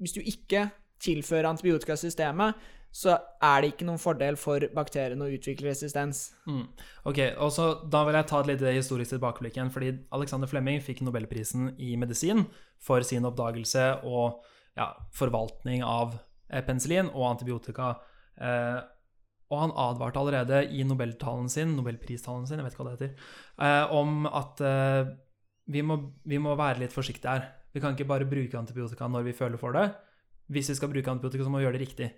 [0.03, 0.69] hvis du ikke
[1.03, 2.59] tilfører antibiotika i systemet,
[2.93, 6.27] så er det ikke noen fordel for bakteriene å utvikle resistens.
[6.45, 6.67] Mm.
[7.09, 9.73] Ok, og så Da vil jeg ta et lite historisk tilbakeblikk igjen.
[9.73, 12.47] fordi Alexander Flemming fikk nobelprisen i medisin
[12.79, 14.45] for sin oppdagelse og
[14.77, 16.19] ja, forvaltning av
[16.51, 17.97] eh, penicillin og antibiotika.
[18.37, 18.81] Eh,
[19.53, 23.27] og han advarte allerede i nobeltalen sin, nobelpristalen sin, jeg vet hva det heter,
[23.61, 25.11] eh, om at eh,
[25.73, 27.51] vi, må, vi må være litt forsiktige her.
[27.73, 29.91] Vi kan ikke bare bruke antibiotika når vi føler for det.
[30.53, 32.09] Hvis vi skal bruke antibiotika, så må vi gjøre det riktig.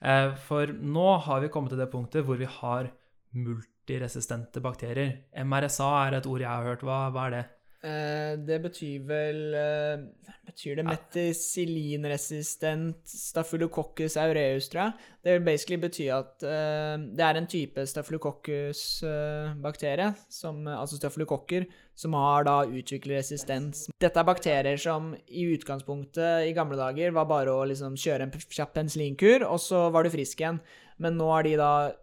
[0.00, 2.90] Eh, For nå har vi kommet til det punktet hvor vi har
[3.36, 5.24] multiresistente bakterier.
[5.44, 6.84] MRSA er et ord jeg har hørt.
[6.86, 7.44] Hva, hva er det?
[7.80, 10.04] Eh, det betyr vel eh,
[10.50, 14.92] Betyr det metisilinresistent staphylococcus aureus, tror jeg?
[15.24, 21.64] Det vil basically bety at eh, det er en type staphylococcus-bakterie, som, altså stafylokokker,
[21.96, 23.88] som har da utviklet resistens.
[24.02, 28.34] Dette er bakterier som i utgangspunktet i gamle dager var bare å liksom kjøre en
[28.42, 30.60] kjapp penicillinkur, og så var du frisk igjen.
[31.00, 31.96] Men nå har de da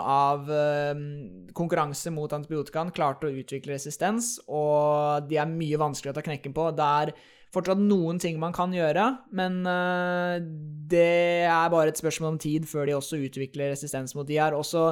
[0.00, 0.98] av eh,
[1.56, 6.54] konkurranse mot antibiotikaen klart å utvikle resistens, og de er mye vanskeligere å ta knekken
[6.56, 6.68] på.
[6.76, 7.12] Det er
[7.54, 10.38] fortsatt noen ting man kan gjøre, men eh,
[10.92, 14.56] det er bare et spørsmål om tid før de også utvikler resistens mot de her.
[14.56, 14.90] Også,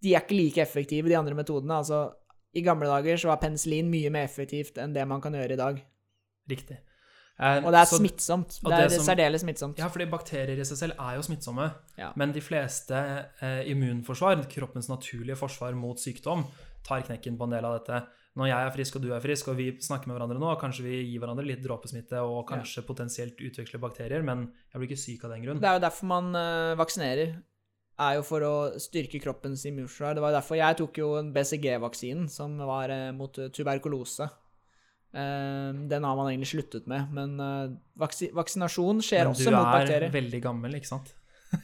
[0.00, 1.80] de er ikke like effektive, de andre metodene.
[1.82, 2.08] Altså,
[2.56, 5.60] I gamle dager så var penicillin mye mer effektivt enn det man kan gjøre i
[5.60, 5.82] dag.
[6.50, 6.80] Riktig.
[7.40, 8.48] Eh, Og det er så- smittsomt.
[8.60, 9.78] Det, Det er som- særdeles smittsomt.
[9.78, 11.72] Ja, fordi bakterier i seg selv er jo smittsomme.
[11.96, 12.12] Ja.
[12.16, 12.92] Men de fleste
[13.40, 16.44] eh, immunforsvar, kroppens naturlige forsvar mot sykdom,
[16.84, 18.06] tar knekken på en del av dette.
[18.36, 20.82] Når jeg er frisk og du er frisk, og vi snakker med hverandre nå, kanskje
[20.84, 25.24] vi gir hverandre litt dråpesmitte og kanskje potensielt utveksler bakterier, men jeg blir ikke syk
[25.24, 25.60] av den grunn.
[25.60, 27.42] Det er jo derfor man eh, vaksinerer.
[27.98, 30.14] Er jo for å styrke kroppens immunforsvar.
[30.14, 34.30] Det var derfor jeg tok jo en BCG-vaksinen, som var eh, mot tuberkulose.
[35.10, 39.96] Eh, den har man egentlig sluttet med, men eh, vaksi vaksinasjon skjer Men også du
[39.96, 41.10] er veldig gammel, ikke sant?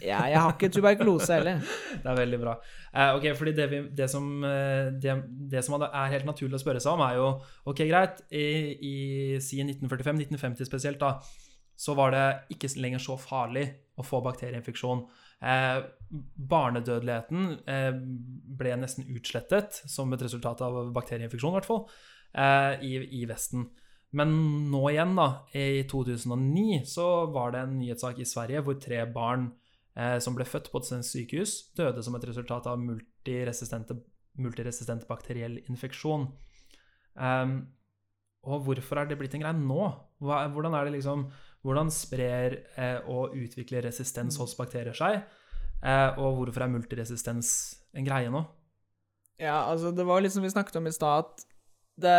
[0.03, 1.61] Ja, jeg har ikke tuberkulose heller.
[2.03, 2.57] Det er veldig bra.
[2.91, 5.15] Eh, ok, fordi det, vi, det, som, eh, det,
[5.53, 7.29] det som er helt naturlig å spørre seg om, er jo
[7.71, 8.97] Ok, greit, i, i
[9.43, 11.21] si 1945-1950 spesielt, da,
[11.77, 13.67] så var det ikke lenger så farlig
[14.01, 15.05] å få bakterieinfeksjon.
[15.47, 15.79] Eh,
[16.51, 17.91] barnedødeligheten eh,
[18.59, 21.85] ble nesten utslettet som et resultat av bakterieinfeksjon, i hvert fall,
[22.35, 23.69] i, i Vesten.
[24.17, 24.33] Men
[24.71, 29.51] nå igjen, da, i 2009, så var det en nyhetssak i Sverige hvor tre barn
[29.99, 35.59] eh, som ble født på et svensk sykehus, døde som et resultat av multiresistent bakteriell
[35.67, 36.29] infeksjon.
[37.17, 37.59] Um,
[38.47, 39.83] og hvorfor er det blitt en greie nå?
[40.23, 41.29] Hva, hvordan liksom
[41.67, 45.25] Hvordan sprer eh, og utvikler resistens hos bakterier seg?
[45.83, 47.49] Eh, og hvorfor er multiresistens
[47.97, 48.45] en greie nå?
[49.43, 51.56] Ja, altså, det var litt som vi snakket om i stad, at
[51.97, 52.19] det,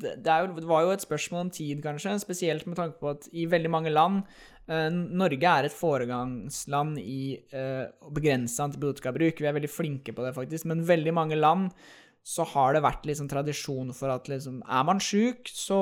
[0.00, 3.26] det, jo, det var jo et spørsmål om tid, kanskje, spesielt med tanke på at
[3.34, 4.22] i veldig mange land
[4.70, 9.42] eh, Norge er et foregangsland i eh, å begrense antibiotikabruk.
[9.42, 10.68] Vi er veldig flinke på det, faktisk.
[10.70, 11.74] Men veldig mange land
[12.26, 15.78] så har det vært liksom tradisjon for at liksom Er man sjuk, så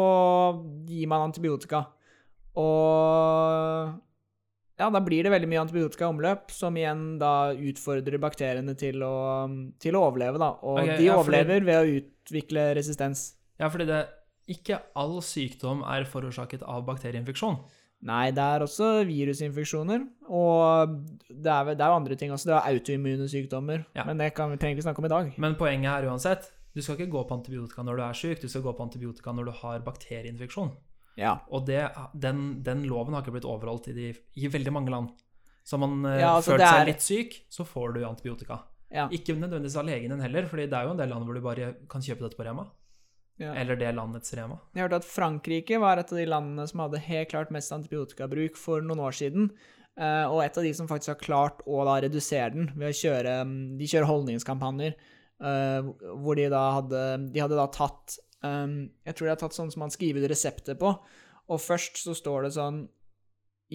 [0.87, 1.85] gir man antibiotika.
[2.59, 3.97] Og
[4.79, 9.03] ja, da blir det veldig mye antibiotika i omløp, som igjen da utfordrer bakteriene til
[9.03, 9.17] å,
[9.83, 10.53] til å overleve, da.
[10.63, 11.97] Og okay, de ja, overlever ved å
[12.29, 13.35] utvikle resistens.
[13.59, 14.05] Ja, fordi det
[14.49, 17.59] ikke all sykdom er forårsaket av bakterieinfeksjon.
[18.09, 20.93] Nei, det er også virusinfeksjoner, og
[21.29, 22.47] det er, det er jo andre ting også.
[22.47, 24.05] Det er autoimmune sykdommer, Ja.
[24.07, 25.33] men det kan vi trenger ikke snakke om i dag.
[25.37, 28.49] Men poenget er uansett, du skal ikke gå på antibiotika når du er syk, du
[28.49, 30.71] skal gå på antibiotika når du har bakterieinfeksjon.
[31.19, 31.41] Ja.
[31.51, 31.83] Og det,
[32.15, 35.09] den, den loven har ikke blitt overholdt i, de, i veldig mange land.
[35.67, 38.61] Så man eh, Ja, altså, føler seg er- litt syk, så får du antibiotika.
[38.91, 39.07] Ja.
[39.13, 41.43] Ikke nødvendigvis av legen din heller, fordi det er jo en del land hvor du
[41.45, 42.65] bare kan kjøpe dette på Rema.
[43.39, 43.53] ja.
[43.55, 44.57] Eller det landets Rema.
[44.75, 48.57] Jeg hørte at Frankrike var et av de landene som hadde helt klart mest antibiotikabruk
[48.57, 49.51] for noen år siden.
[49.99, 52.99] eh, og et av de som faktisk har klart å da redusere den ved å
[52.99, 58.89] kjøre mm, De kjører holdningskampanjer eh, hvor de da hadde De hadde da tatt um,
[59.05, 60.95] Jeg tror de har tatt sånn som man skriver ut resepter på.
[61.49, 62.87] Og først så står det sånn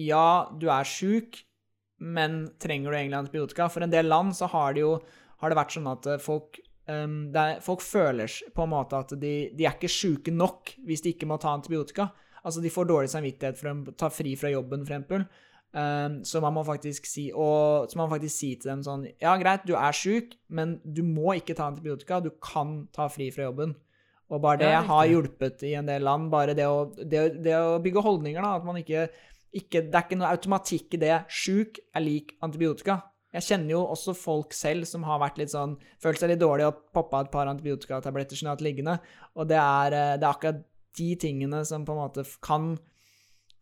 [0.00, 1.44] Ja, du er sjuk,
[2.04, 3.68] men trenger du egentlig antibiotika?
[3.72, 4.98] For en del land så har det jo
[5.42, 9.16] har det vært sånn at eh, folk um, er, Folk føler på en måte at
[9.20, 12.10] de, de er ikke sjuke nok hvis de ikke må ta antibiotika.
[12.44, 15.26] Altså, de får dårlig samvittighet for å ta fri fra jobben, for eksempel.
[15.74, 19.08] Um, så man må faktisk si og, så man må faktisk si til dem sånn
[19.18, 22.20] Ja, greit, du er sjuk, men du må ikke ta antibiotika.
[22.22, 23.74] Du kan ta fri fra jobben.
[24.32, 26.30] Og bare det det har hjulpet i en del land.
[26.32, 28.54] Bare det å, det, det å bygge holdninger, da.
[28.58, 29.08] At man ikke,
[29.54, 31.16] ikke Det er ikke noe automatikk i det.
[31.30, 33.00] Sjuk er lik antibiotika.
[33.34, 36.68] Jeg kjenner jo også folk selv som har vært litt sånn Følt seg litt dårlig
[36.68, 38.98] og poppa et par antibiotikatabletter som de har hatt liggende.
[39.34, 40.62] Og det er, eh, det er akkurat
[40.94, 42.74] de tingene som på en måte kan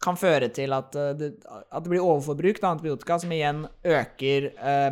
[0.02, 4.48] kan føre til at eh, det, at det blir overforbruk av antibiotika, som igjen øker
[4.50, 4.90] eh,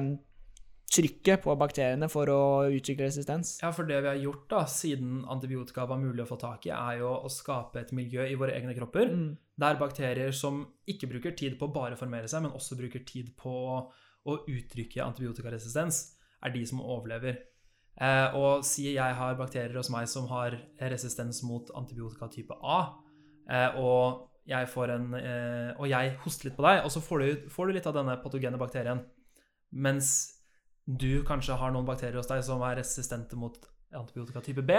[0.90, 2.42] trykket på bakteriene for å
[2.74, 3.58] utvikle resistens.
[3.62, 6.72] Ja, for det vi har gjort da, siden antibiotika var mulig å få tak i,
[6.74, 9.36] er jo å skape et miljø i våre egne kropper Mm.
[9.60, 13.36] der bakterier som ikke bruker tid på å bare formere seg, men også bruker tid
[13.36, 13.52] på
[14.26, 17.38] å uttrykke antibiotikaresistens, er de som overlever.
[18.00, 22.96] Eh, og sier jeg har bakterier hos meg som har resistens mot antibiotika type A,
[23.48, 27.18] eh, og jeg får en eh, Og jeg hoster litt på deg, og så får
[27.20, 29.04] du, får du litt av denne patogene bakterien.
[29.70, 30.39] Mens
[30.98, 33.56] du kanskje har noen bakterier hos deg som er resistente mot
[33.94, 34.76] antibiotika type B.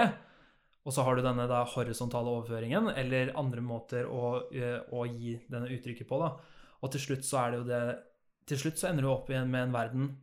[0.82, 5.36] Og så har du denne da horisontale overføringen, eller andre måter å, eh, å gi
[5.48, 6.18] denne uttrykket på.
[6.18, 6.36] da.
[6.82, 7.82] Og til slutt så er det jo det
[8.44, 10.16] Til slutt så ender du opp igjen med en verden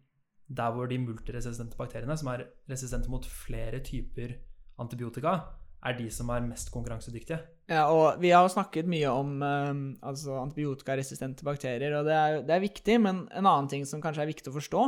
[0.50, 4.34] der hvor de multiresistente bakteriene, som er resistente mot flere typer
[4.78, 5.54] antibiotika,
[5.86, 7.40] er de som er mest konkurransedyktige.
[7.70, 9.72] Ja, og vi har snakket mye om eh,
[10.10, 14.24] altså antibiotikaresistente bakterier, og det er, det er viktig, men en annen ting som kanskje
[14.26, 14.86] er viktig å forstå,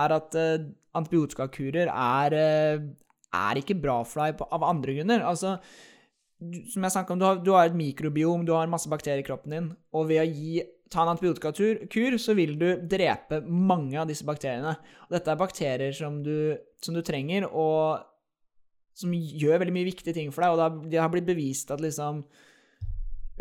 [0.00, 2.86] er at eh, antibiotikakurer er, eh,
[3.36, 5.26] er ikke bra for deg på, av andre grunner.
[5.28, 5.58] Altså,
[6.40, 9.20] du, som jeg snakket om, du har, du har et mikrobiom, du har masse bakterier
[9.20, 14.00] i kroppen din, og ved å gi, ta en antibiotikakur, så vil du drepe mange
[14.00, 14.72] av disse bakteriene.
[15.04, 18.08] Og dette er bakterier som du, som du trenger, og
[18.96, 22.22] som gjør veldig mye viktige ting for deg, og det har, blitt bevist at liksom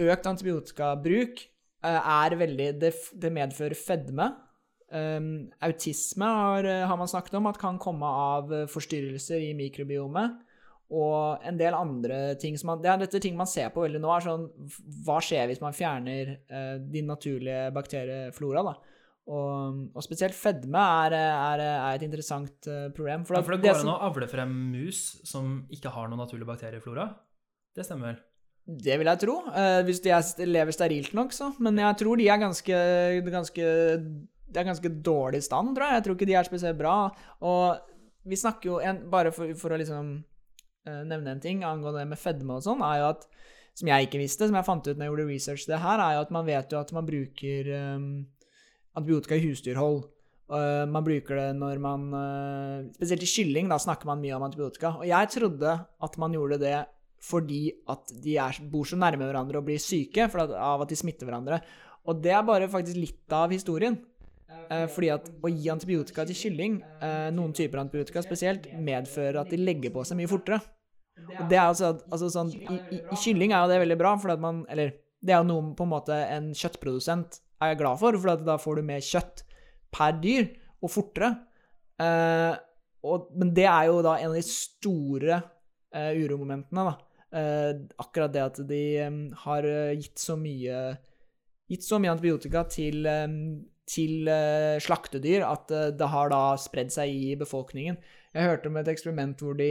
[0.01, 1.43] økt antibiotikabruk
[1.83, 4.31] eh, er veldig Det, det medfører fedme.
[4.91, 9.53] Um, autisme har, eh, har, man snakket om at kan komme av eh, forstyrrelser i
[9.55, 10.39] mikrobiomet.
[10.91, 14.01] Og en del andre ting som man, det er dette ting man ser på veldig
[14.03, 14.49] nå, er sånn
[15.05, 18.65] Hva skjer hvis man fjerner uh, din naturlige bakterieflora?
[18.67, 18.90] da?
[19.31, 23.23] Og, og, spesielt fedme er, er, er et interessant uh, problem.
[23.27, 26.49] For, ja, for det går an å avle frem mus som ikke har noen naturlig
[26.49, 27.07] bakterieflora?
[27.71, 28.19] Det stemmer vel?
[28.81, 31.53] Det vil jeg tro, uh, hvis de er, lever sterilt nok, så.
[31.63, 32.81] Men jeg tror de er ganske,
[33.31, 33.71] ganske
[34.51, 35.99] de er ganske dårlig stand, tror jeg.
[35.99, 36.95] Jeg tror ikke de er spesielt bra.
[37.47, 42.03] Og vi snakker jo en, Bare for, for å liksom uh, nevne en ting angående
[42.03, 43.25] det med fedme og sånn, er jo at
[43.79, 46.17] Som jeg ikke visste, som jeg fant ut når jeg gjorde research det her, er
[46.17, 48.09] jo at man vet jo at man bruker um,
[48.97, 50.03] antibiotika i husdyrhold.
[50.51, 54.43] Uh, man bruker det når man uh, Spesielt i kylling, da snakker man mye om
[54.49, 54.97] antibiotika.
[54.99, 56.79] Og jeg trodde at man gjorde det
[57.21, 60.97] fordi at de er, bor så nærme hverandre og blir syke at, av at de
[60.97, 61.61] smitter hverandre.
[62.09, 63.99] Og det er bare faktisk litt av historien.
[64.71, 69.51] Eh, fordi at å gi antibiotika til kylling, eh, noen typer antibiotika spesielt, medfører at
[69.51, 70.61] de legger på seg mye fortere.
[71.39, 74.15] Og det er altså, altså sånn, i, i, i, kylling er jo det veldig bra,
[74.17, 77.81] for at man Eller det er jo noe på en måte en kjøttprodusent er jeg
[77.83, 79.45] glad for, for da får du mer kjøtt
[79.93, 80.49] per dyr,
[80.81, 81.31] og fortere.
[82.01, 82.53] Eh,
[83.07, 85.39] og, men det er jo da en av de store
[85.93, 86.95] eh, uromomentene, da.
[87.31, 87.71] Eh,
[88.01, 89.63] akkurat det at de um, har
[89.95, 90.81] gitt så mye
[91.71, 94.27] Gitt så mye antibiotika til um, til
[94.83, 97.97] slaktedyr at det har da spredd seg i befolkningen.
[98.31, 99.67] Jeg hørte om et eksperiment hvor de,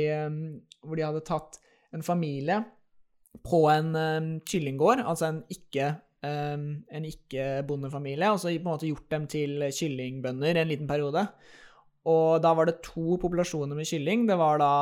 [0.85, 1.57] hvor de hadde tatt
[1.97, 2.59] en familie
[3.47, 3.95] på en
[4.45, 10.61] kyllinggård, altså en ikke en ikke-bondefamilie, og så på en måte gjort dem til kyllingbønder
[10.61, 11.25] en liten periode.
[12.09, 14.27] Og da var det to populasjoner med kylling.
[14.29, 14.73] Det var da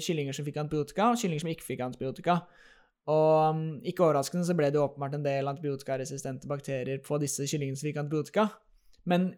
[0.00, 2.38] kyllinger som fikk antibiotika, og kyllinger som ikke fikk antibiotika.
[3.12, 7.88] Og ikke overraskende så ble det åpenbart en del antibiotikaresistente bakterier på disse kyllingene som
[7.88, 8.46] fikk antibiotika.
[9.04, 9.32] Men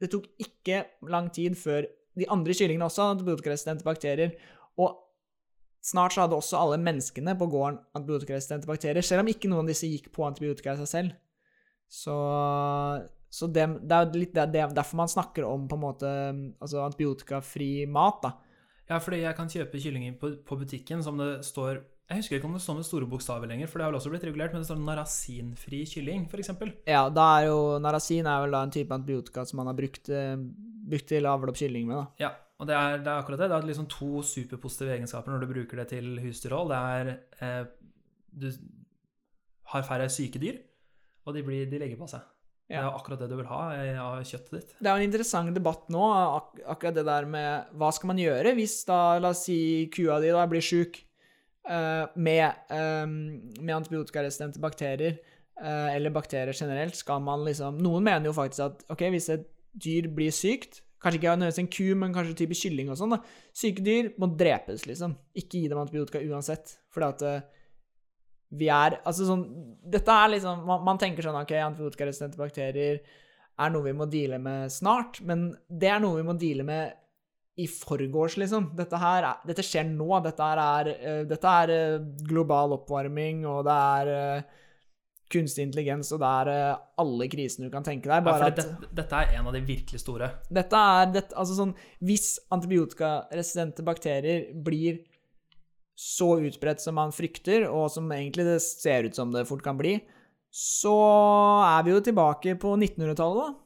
[0.00, 4.36] det tok ikke lang tid før de andre kyllingene også hadde antibiotikaresistente bakterier.
[4.78, 4.94] Og
[5.86, 9.70] snart så hadde også alle menneskene på gården antibiotikaresistente bakterier, selv om ikke noen av
[9.70, 11.16] disse gikk på antibiotika i seg selv.
[11.86, 12.14] Så,
[13.30, 16.12] så det, det, er litt det, det er derfor man snakker om på en måte
[16.58, 18.34] altså antibiotikafri mat, da.
[18.86, 22.46] Ja, fordi jeg kan kjøpe kyllinger på, på butikken som det står jeg husker ikke
[22.46, 24.62] om det står med store bokstaver lenger, for det har vel også blitt regulert, men
[24.62, 26.52] det står narasinfri kylling, f.eks.
[26.86, 30.06] Ja, da er jo narasin er vel da en type antibiotika som man har brukt,
[30.14, 30.36] eh,
[30.86, 32.28] brukt til å avle opp kylling med, da.
[32.28, 33.50] Ja, og det er, det er, akkurat det.
[33.52, 36.72] Det er liksom to superpositive egenskaper når du bruker det til husdyrhold.
[36.72, 37.10] Det er
[37.44, 37.66] eh,
[38.32, 38.48] Du
[39.72, 40.62] har færre syke dyr,
[41.26, 42.24] og de, blir, de legger på seg.
[42.66, 42.80] Ja.
[42.80, 43.60] Det er akkurat det du vil ha
[44.02, 44.72] av kjøttet ditt.
[44.80, 48.22] Det er jo en interessant debatt nå, ak akkurat det der med hva skal man
[48.22, 49.58] gjøre hvis da, la oss si,
[49.94, 50.98] kua di da blir sjuk
[51.70, 53.14] uh, med, um,
[53.60, 55.20] med antibiotikaresistente bakterier,
[55.60, 59.46] uh, eller bakterier generelt, skal man liksom Noen mener jo faktisk at ok, hvis et
[59.86, 63.12] dyr blir sykt Kanskje ikke nødvendigvis en ku, men kanskje type kylling og sånn.
[63.12, 63.20] da,
[63.56, 65.14] Syke dyr må drepes, liksom.
[65.36, 66.72] Ikke gi dem antibiotika uansett.
[66.94, 67.66] Fordi at uh,
[68.56, 69.42] vi er Altså sånn
[69.90, 73.00] Dette er liksom Man, man tenker sånn OK, antibiotikaresistente bakterier
[73.56, 76.90] er noe vi må deale med snart, men det er noe vi må deale med
[77.56, 78.66] i forgårs, liksom.
[78.76, 80.10] Dette her dette skjer nå.
[80.26, 84.10] Dette er, uh, dette er uh, global oppvarming, og det er
[85.32, 88.24] kunstig intelligens, og det er alle krisene du kan tenke deg.
[88.26, 90.30] Bare ja, for dette, dette er en av de virkelig store.
[90.54, 91.72] Dette er dette, Altså sånn
[92.06, 95.02] Hvis antibiotikaresistente bakterier blir
[95.96, 99.78] så utbredt som man frykter, og som egentlig det ser ut som det fort kan
[99.80, 99.96] bli,
[100.52, 100.94] så
[101.64, 103.62] er vi jo tilbake på 1900-tallet, da.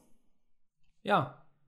[1.11, 1.19] Ja,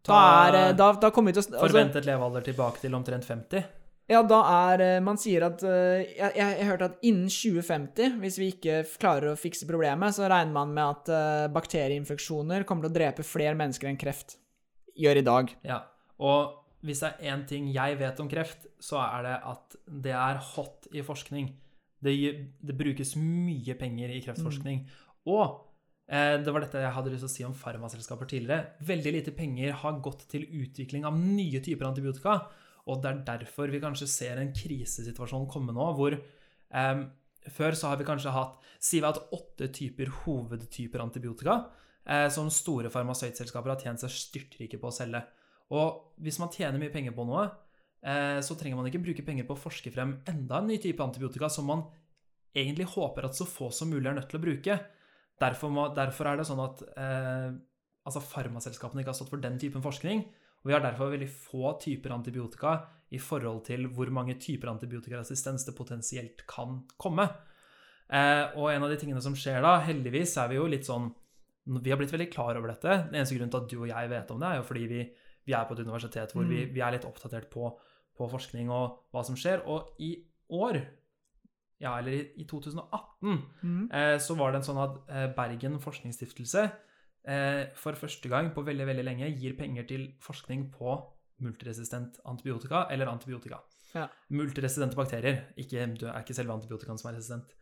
[0.03, 3.27] da, er, eh, da, da kommer vi til å altså, Forventet levealder tilbake til omtrent
[3.27, 3.83] 50?
[4.13, 8.19] Ja, da er eh, Man sier at eh, Jeg, jeg, jeg hørte at innen 2050,
[8.21, 12.93] hvis vi ikke klarer å fikse problemet, så regner man med at bakterieinfeksjoner kommer til
[12.93, 14.38] å drepe flere mennesker enn kreft
[14.99, 15.52] gjør i dag.
[15.65, 15.80] Ja,
[16.21, 20.13] og hvis det er én ting jeg vet om kreft, så er det at det
[20.13, 21.49] er hot i forskning.
[22.04, 22.13] Det,
[22.62, 24.84] det brukes mye penger i kreftforskning.
[24.84, 24.97] Mm.
[25.34, 25.62] Og
[26.12, 28.76] Eh, det var dette jeg hadde lyst til å si om farmaselskaper tidligere.
[28.86, 32.41] Veldig lite penger har gått til utvikling av nye typer antibiotika.
[32.89, 37.03] Og det er derfor vi kanskje ser en krisesituasjon komme nå, hvor eh,
[37.53, 41.53] før så har vi kanskje hatt Si vi har hatt åtte typer hovedtyper antibiotika
[42.03, 45.21] eh, som store farmasøytselskaper har tjent seg styrtrike på å selge.
[45.71, 47.45] Og hvis man tjener mye penger på noe,
[48.03, 50.99] eh, så trenger man ikke bruke penger på å forske frem enda en ny type
[50.99, 51.86] antibiotika som man
[52.53, 54.77] egentlig håper at så få som mulig er nødt til å bruke.
[55.41, 57.49] Derfor, må, derfor er det sånn at eh,
[58.03, 60.27] altså farmaselskapene ikke har stått for den typen forskning.
[60.64, 62.78] Og vi har derfor veldig få typer antibiotika
[63.14, 67.26] i forhold til hvor mange typer antibiotikaresistens det potensielt kan komme.
[68.09, 71.11] Eh, og en av de tingene som skjer da, heldigvis er vi jo litt sånn
[71.66, 72.89] Vi har blitt veldig klar over dette.
[73.07, 75.03] Den eneste grunnen til at du og jeg vet om det, er jo fordi vi,
[75.47, 76.74] vi er på et universitet hvor vi, Mm.
[76.76, 77.70] vi er litt oppdatert på,
[78.18, 79.61] på forskning og hva som skjer.
[79.72, 80.09] Og i
[80.51, 80.82] år,
[81.80, 83.88] ja, eller i, i 2018, Mm.
[83.93, 86.66] eh, så var det en sånn at eh, Bergen forskningsstiftelse
[87.80, 90.97] for første gang på veldig, veldig lenge gir penger til forskning på
[91.43, 93.61] multiresistent antibiotika eller antibiotika.
[93.93, 94.07] Ja.
[94.34, 97.53] Multiresistente bakterier, ikke, det er ikke selve antibiotikaen som er resistent.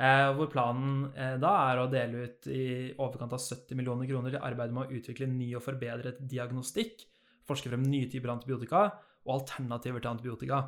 [0.00, 2.64] Eh, hvor planen eh, da er å dele ut i
[2.94, 7.04] overkant av 70 millioner kroner til arbeidet med å utvikle ny og forbedret diagnostikk,
[7.48, 8.86] forske frem nye typer antibiotika
[9.26, 10.62] og alternativer til antibiotika.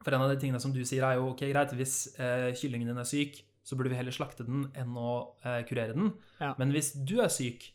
[0.00, 2.92] For en av de tingene som du sier, er jo ok, greit, hvis eh, kyllingen
[2.92, 5.12] din er syk, så burde vi heller slakte den enn å
[5.46, 6.10] eh, kurere den.
[6.40, 6.56] Ja.
[6.58, 7.68] Men hvis du er syk,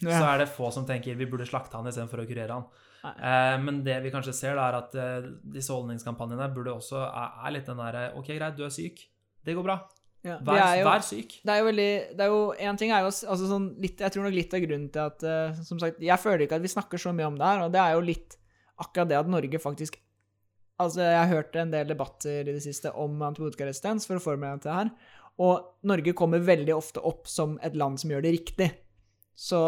[0.00, 2.68] så er det få som tenker vi burde slakte han istedenfor å kurere han.
[3.10, 7.38] Eh, men det vi kanskje ser, da, er at eh, disse holdningskampanjene burde også er,
[7.48, 9.02] er litt den derre Ok, greit, du er syk.
[9.44, 9.78] Det går bra.
[10.20, 11.38] Ja, Vær, jo- vær syk.
[11.40, 14.12] Det er jo veldig det er jo, En ting er jo altså sånn litt, Jeg
[14.12, 16.72] tror nok litt av grunnen til at uh, Som sagt, jeg føler ikke at vi
[16.74, 18.36] snakker så mye om det her, og det er jo litt
[18.84, 19.96] akkurat det at Norge faktisk
[20.80, 24.54] Altså, jeg har hørt en del debatter i det siste om antibiotikaresistens for å forberede
[24.56, 24.92] meg til det her,
[25.40, 28.68] og Norge kommer veldig ofte opp som et land som gjør det riktig.
[29.32, 29.62] Så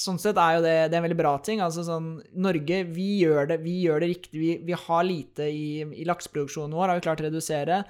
[0.00, 1.60] sånn sett er jo det, det er en veldig bra ting.
[1.64, 2.08] Altså sånn
[2.40, 4.40] Norge, vi gjør det, vi gjør det riktig.
[4.40, 7.82] Vi, vi har lite i, i lakseproduksjonen vår, har vi klart å redusere.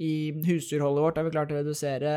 [0.00, 0.12] I
[0.48, 2.14] husdyrholdet vårt har vi klart å redusere.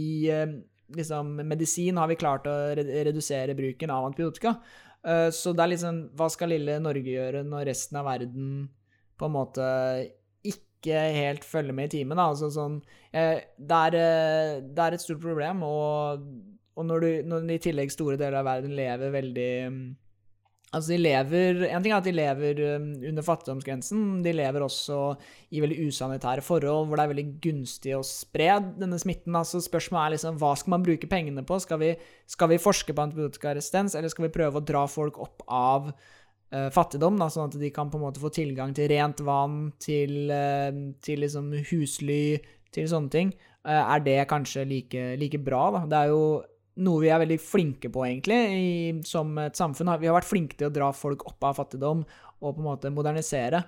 [0.00, 0.56] I eh,
[0.96, 4.56] liksom, medisin har vi klart å redusere bruken av antibiotika.
[5.04, 8.48] Eh, så det er sånn Hva skal lille Norge gjøre når resten av verden
[9.20, 9.66] på en måte
[10.80, 12.18] ikke helt følger med i timen?
[12.18, 12.28] Da?
[12.32, 12.80] Altså sånn
[13.12, 16.26] eh, det, er, eh, det er et stort problem, og,
[16.74, 19.82] og når, du, når i tillegg store deler av verden lever veldig mm,
[20.70, 24.20] Altså, de lever En ting er at de lever um, under fattigdomsgrensen.
[24.22, 24.98] De lever også
[25.50, 29.34] i veldig usanitære forhold, hvor det er veldig gunstig å spre denne smitten.
[29.34, 31.58] Altså, spørsmålet er liksom hva skal man bruke pengene på?
[31.64, 31.90] Skal vi,
[32.30, 35.90] skal vi forske på antibiotikaresistens, eller skal vi prøve å dra folk opp av
[36.74, 40.30] fattigdom, da, sånn at de kan på en måte få tilgang til rent vann, til,
[40.34, 42.40] eh, til liksom husly,
[42.74, 43.34] til sånne ting?
[43.66, 45.84] Eh, er det kanskje like, like bra, da?
[45.86, 46.24] Det er jo
[46.80, 48.68] noe vi er veldig flinke på, egentlig, i,
[49.06, 49.92] som et samfunn.
[50.00, 52.04] Vi har vært flinke til å dra folk opp av fattigdom
[52.40, 53.62] og på en måte modernisere.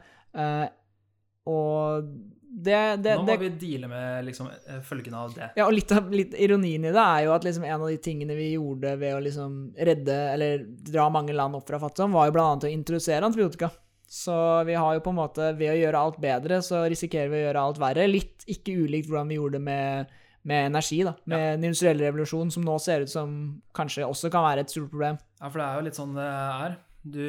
[1.50, 2.08] Og
[2.52, 5.46] det, det, Nå må det vi deale med liksom, eh, følgene av det.
[5.56, 7.96] ja, og litt av litt ironien i det er jo at liksom en av de
[8.04, 9.54] tingene vi gjorde ved å liksom
[9.88, 13.72] redde, eller dra mange land opp fra fattigdom, var jo annet å introdusere antibiotika.
[14.12, 14.34] Så
[14.68, 17.46] vi har jo på en måte, ved å gjøre alt bedre, så risikerer vi å
[17.46, 18.04] gjøre alt verre.
[18.10, 20.12] Litt ikke ulikt hvordan vi gjorde det med,
[20.52, 21.14] med energi, da.
[21.32, 23.32] Med den industrielle revolusjonen, som nå ser ut som
[23.72, 25.16] kanskje også kan være et stort problem.
[25.40, 26.76] Ja, for det er jo litt sånn det er.
[27.16, 27.24] Du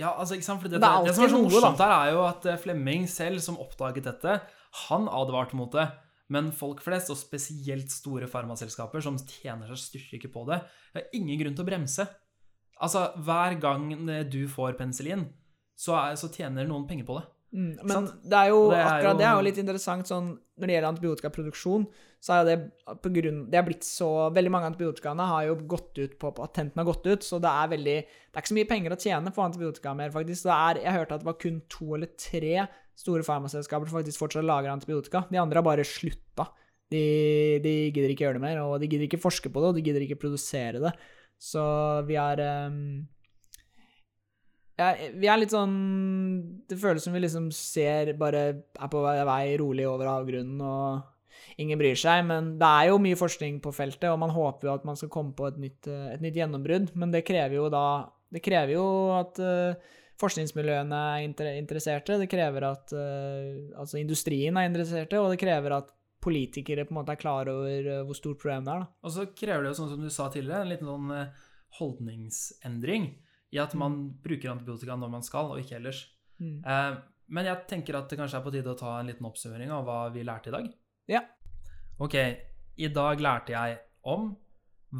[0.00, 0.62] Ja, altså, ikke sant?
[0.62, 3.38] For det, Det det, som er så morsomt her, er jo at eh, Flemming selv,
[3.44, 4.40] som oppdaget dette,
[4.88, 5.86] han advarte mot det.
[6.34, 10.62] Men folk flest, og spesielt store farmaselskaper som tjener seg styrtrike på det,
[10.96, 12.08] har ingen grunn til å bremse.
[12.82, 15.28] Altså, hver gang eh, du får penicillin,
[15.78, 17.26] så, er, så tjener noen penger på det.
[17.54, 20.32] Mm, men det er jo det er akkurat det er jo- jo litt interessant sånn
[20.58, 21.84] når det gjelder antibiotikaproduksjon,
[22.24, 22.56] så er det
[23.02, 26.82] på grunn Det er blitt så Veldig mange antibiotikaene har jo gått ut på Patentene
[26.82, 29.34] har gått ut, så det er veldig Det er ikke så mye penger å tjene
[29.34, 30.42] på antibiotika mer, faktisk.
[30.48, 34.18] Det er, jeg hørte at det var kun to eller tre store farmaselskaper som faktisk
[34.22, 35.24] fortsatt lager antibiotika.
[35.30, 36.48] De andre har bare slutta.
[36.90, 39.74] De, de gidder ikke gjøre det mer, og de gidder ikke forske på det, og
[39.74, 40.92] de gidder ikke produsere det.
[41.42, 41.62] Så
[42.06, 43.06] vi er ehm,
[44.74, 45.74] ja, vi er litt sånn
[46.66, 51.78] Det føles som vi liksom ser bare er på vei, rolig over avgrunnen, og ingen
[51.78, 52.24] bryr seg.
[52.26, 55.12] Men det er jo mye forskning på feltet, og man håper jo at man skal
[55.14, 56.94] komme på et nytt, eh, et nytt gjennombrudd.
[56.98, 62.16] Men det krever jo da Det krever jo at uh, forskningsmiljøene er inter interesserte.
[62.18, 65.92] Det krever at uh, altså industrien er interesserte, og det krever at
[66.24, 68.80] politikere på en måte er klar over uh, hvor stort problemet er.
[68.82, 68.88] da.
[69.06, 71.14] Og så krever det jo, sånn som du sa tidligere, en liten sånn
[71.78, 73.06] holdningsendring
[73.54, 76.04] i at man bruker antibiotika når man skal, og ikke ellers.
[76.42, 76.58] Mm.
[76.66, 76.96] Eh,
[77.34, 79.86] men jeg tenker at det kanskje er på tide å ta en liten oppsummering av
[79.86, 80.70] hva vi lærte i dag.
[81.10, 81.22] Ja.
[82.02, 82.16] Ok,
[82.76, 83.78] i dag lærte jeg
[84.10, 84.32] om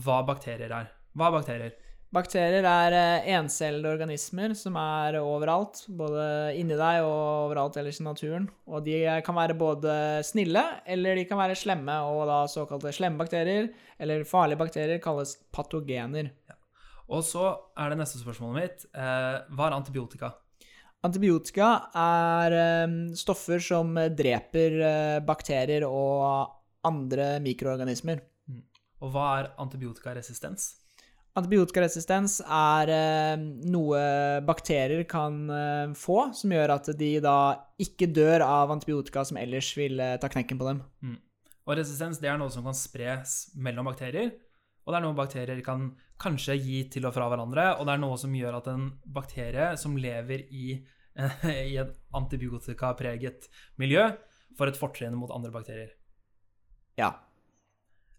[0.05, 0.93] hva bakterier er.
[1.15, 1.75] Hva er bakterier?
[2.15, 8.07] Bakterier er eh, encellede organismer som er overalt, både inni deg og overalt ellers i
[8.07, 8.47] naturen.
[8.71, 9.97] Og de kan være både
[10.27, 15.35] snille, eller de kan være slemme, og da såkalte slemme bakterier, eller farlige bakterier, kalles
[15.55, 16.31] patogener.
[17.13, 18.87] Og så er det neste spørsmålet mitt.
[18.97, 20.33] Eh, hva er antibiotika?
[21.05, 26.55] Antibiotika er eh, stoffer som dreper eh, bakterier og
[26.89, 28.23] andre mikroorganismer.
[29.05, 30.71] Og hva er antibiotikaresistens?
[31.37, 34.01] Antibiotikaresistens er eh, noe
[34.47, 35.43] bakterier kan
[35.99, 37.37] få, som gjør at de da
[37.83, 40.83] ikke dør av antibiotika som ellers vil eh, ta knekken på dem.
[41.65, 44.35] Og resistens det er noe som kan spres mellom bakterier.
[44.85, 45.89] Og det er noe bakterier kan
[46.21, 49.73] kanskje gi til og fra hverandre, og det er noe som gjør at en bakterie
[49.81, 50.77] som lever i,
[51.73, 53.49] i et antibiotikapreget
[53.81, 54.11] miljø,
[54.59, 55.95] får et fortrinn mot andre bakterier.
[57.01, 57.11] Ja.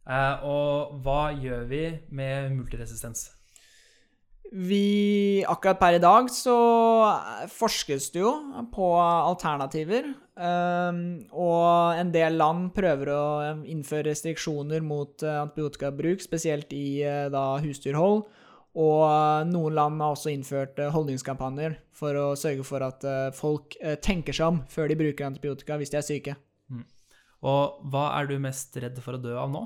[0.05, 3.30] Eh, og hva gjør vi med multiresistens?
[4.52, 6.56] Vi Akkurat per i dag så
[7.52, 8.32] forskes det jo
[8.74, 10.14] på alternativer.
[10.36, 13.26] Um, og en del land prøver å
[13.72, 18.26] innføre restriksjoner mot uh, antibiotikabruk, spesielt i uh, da husdyrhold.
[18.76, 23.06] Og uh, noen land har også innført holdningskampanjer for å sørge for at
[23.38, 26.36] folk tenker seg om før de bruker antibiotika hvis de er syke.
[26.68, 26.84] Mm.
[27.48, 29.64] Og hva er du mest redd for å dø av nå?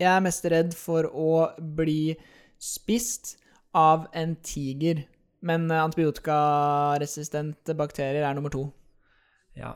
[0.00, 1.30] Jeg er mest redd for å
[1.60, 2.16] bli
[2.60, 3.38] spist
[3.76, 5.06] av en tiger.
[5.40, 8.66] Men antibiotikaresistente bakterier er nummer to.
[9.56, 9.72] Ja.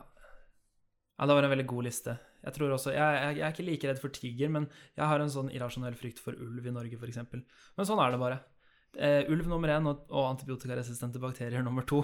[1.17, 1.25] ja.
[1.25, 2.17] Det var en veldig god liste.
[2.45, 5.21] Jeg tror også, jeg, jeg, jeg, er ikke like redd for tiger, men jeg har
[5.21, 7.23] en sånn irrasjonell frykt for ulv i Norge, f.eks.
[7.33, 8.43] Men sånn er det bare.
[8.95, 12.03] Uh, ulv nummer én og, og antibiotikaresistente bakterier nummer to.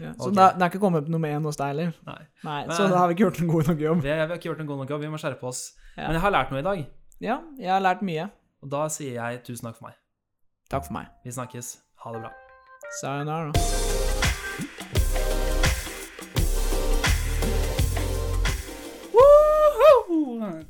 [0.00, 0.36] Ja, så okay.
[0.36, 1.96] det, er ikke kommet nummer én hos deg heller?
[2.08, 2.20] Nei.
[2.44, 4.04] Nei så da har vi ikke gjort en god nok jobb.
[4.04, 5.64] Vi, vi har ikke gjort en god nok jobb, vi må skjerpe oss.
[5.96, 6.04] Ja.
[6.04, 6.84] Men jeg har lært noe i dag.
[7.22, 8.28] Ja, jeg har lært mye.
[8.62, 9.98] Og da sier jeg tusen takk for meg.
[10.72, 11.10] Takk for meg.
[11.20, 11.74] Vi snakkes.
[12.00, 12.32] Ha det bra.
[13.02, 13.52] Sayonara.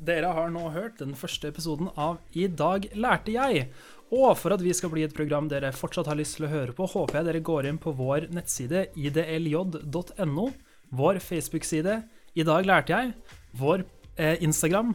[0.03, 3.69] Dere har nå hørt den første episoden av I dag lærte jeg.
[4.13, 6.75] Og for at vi skal bli et program dere fortsatt har lyst til å høre
[6.75, 10.47] på, håper jeg dere går inn på vår nettside idlj.no,
[10.91, 12.01] vår Facebook-side
[12.35, 13.13] I dag lærte jeg,
[13.57, 13.85] vår
[14.17, 14.93] eh, Instagram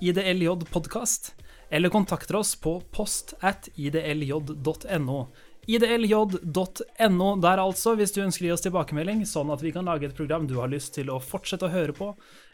[0.00, 1.34] idljpodkast,
[1.70, 5.18] eller kontakter oss på post at idlj.no.
[5.66, 10.10] idlj.no der altså, hvis du ønsker å gi oss tilbakemelding, sånn at vi kan lage
[10.10, 12.12] et program du har lyst til å fortsette å høre på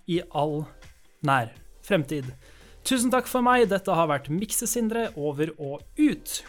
[0.09, 0.65] i all
[1.27, 1.53] nær
[1.85, 2.33] fremtid.
[2.83, 3.69] Tusen takk for meg.
[3.71, 6.41] Dette har vært Mikse-Sindre over og ut.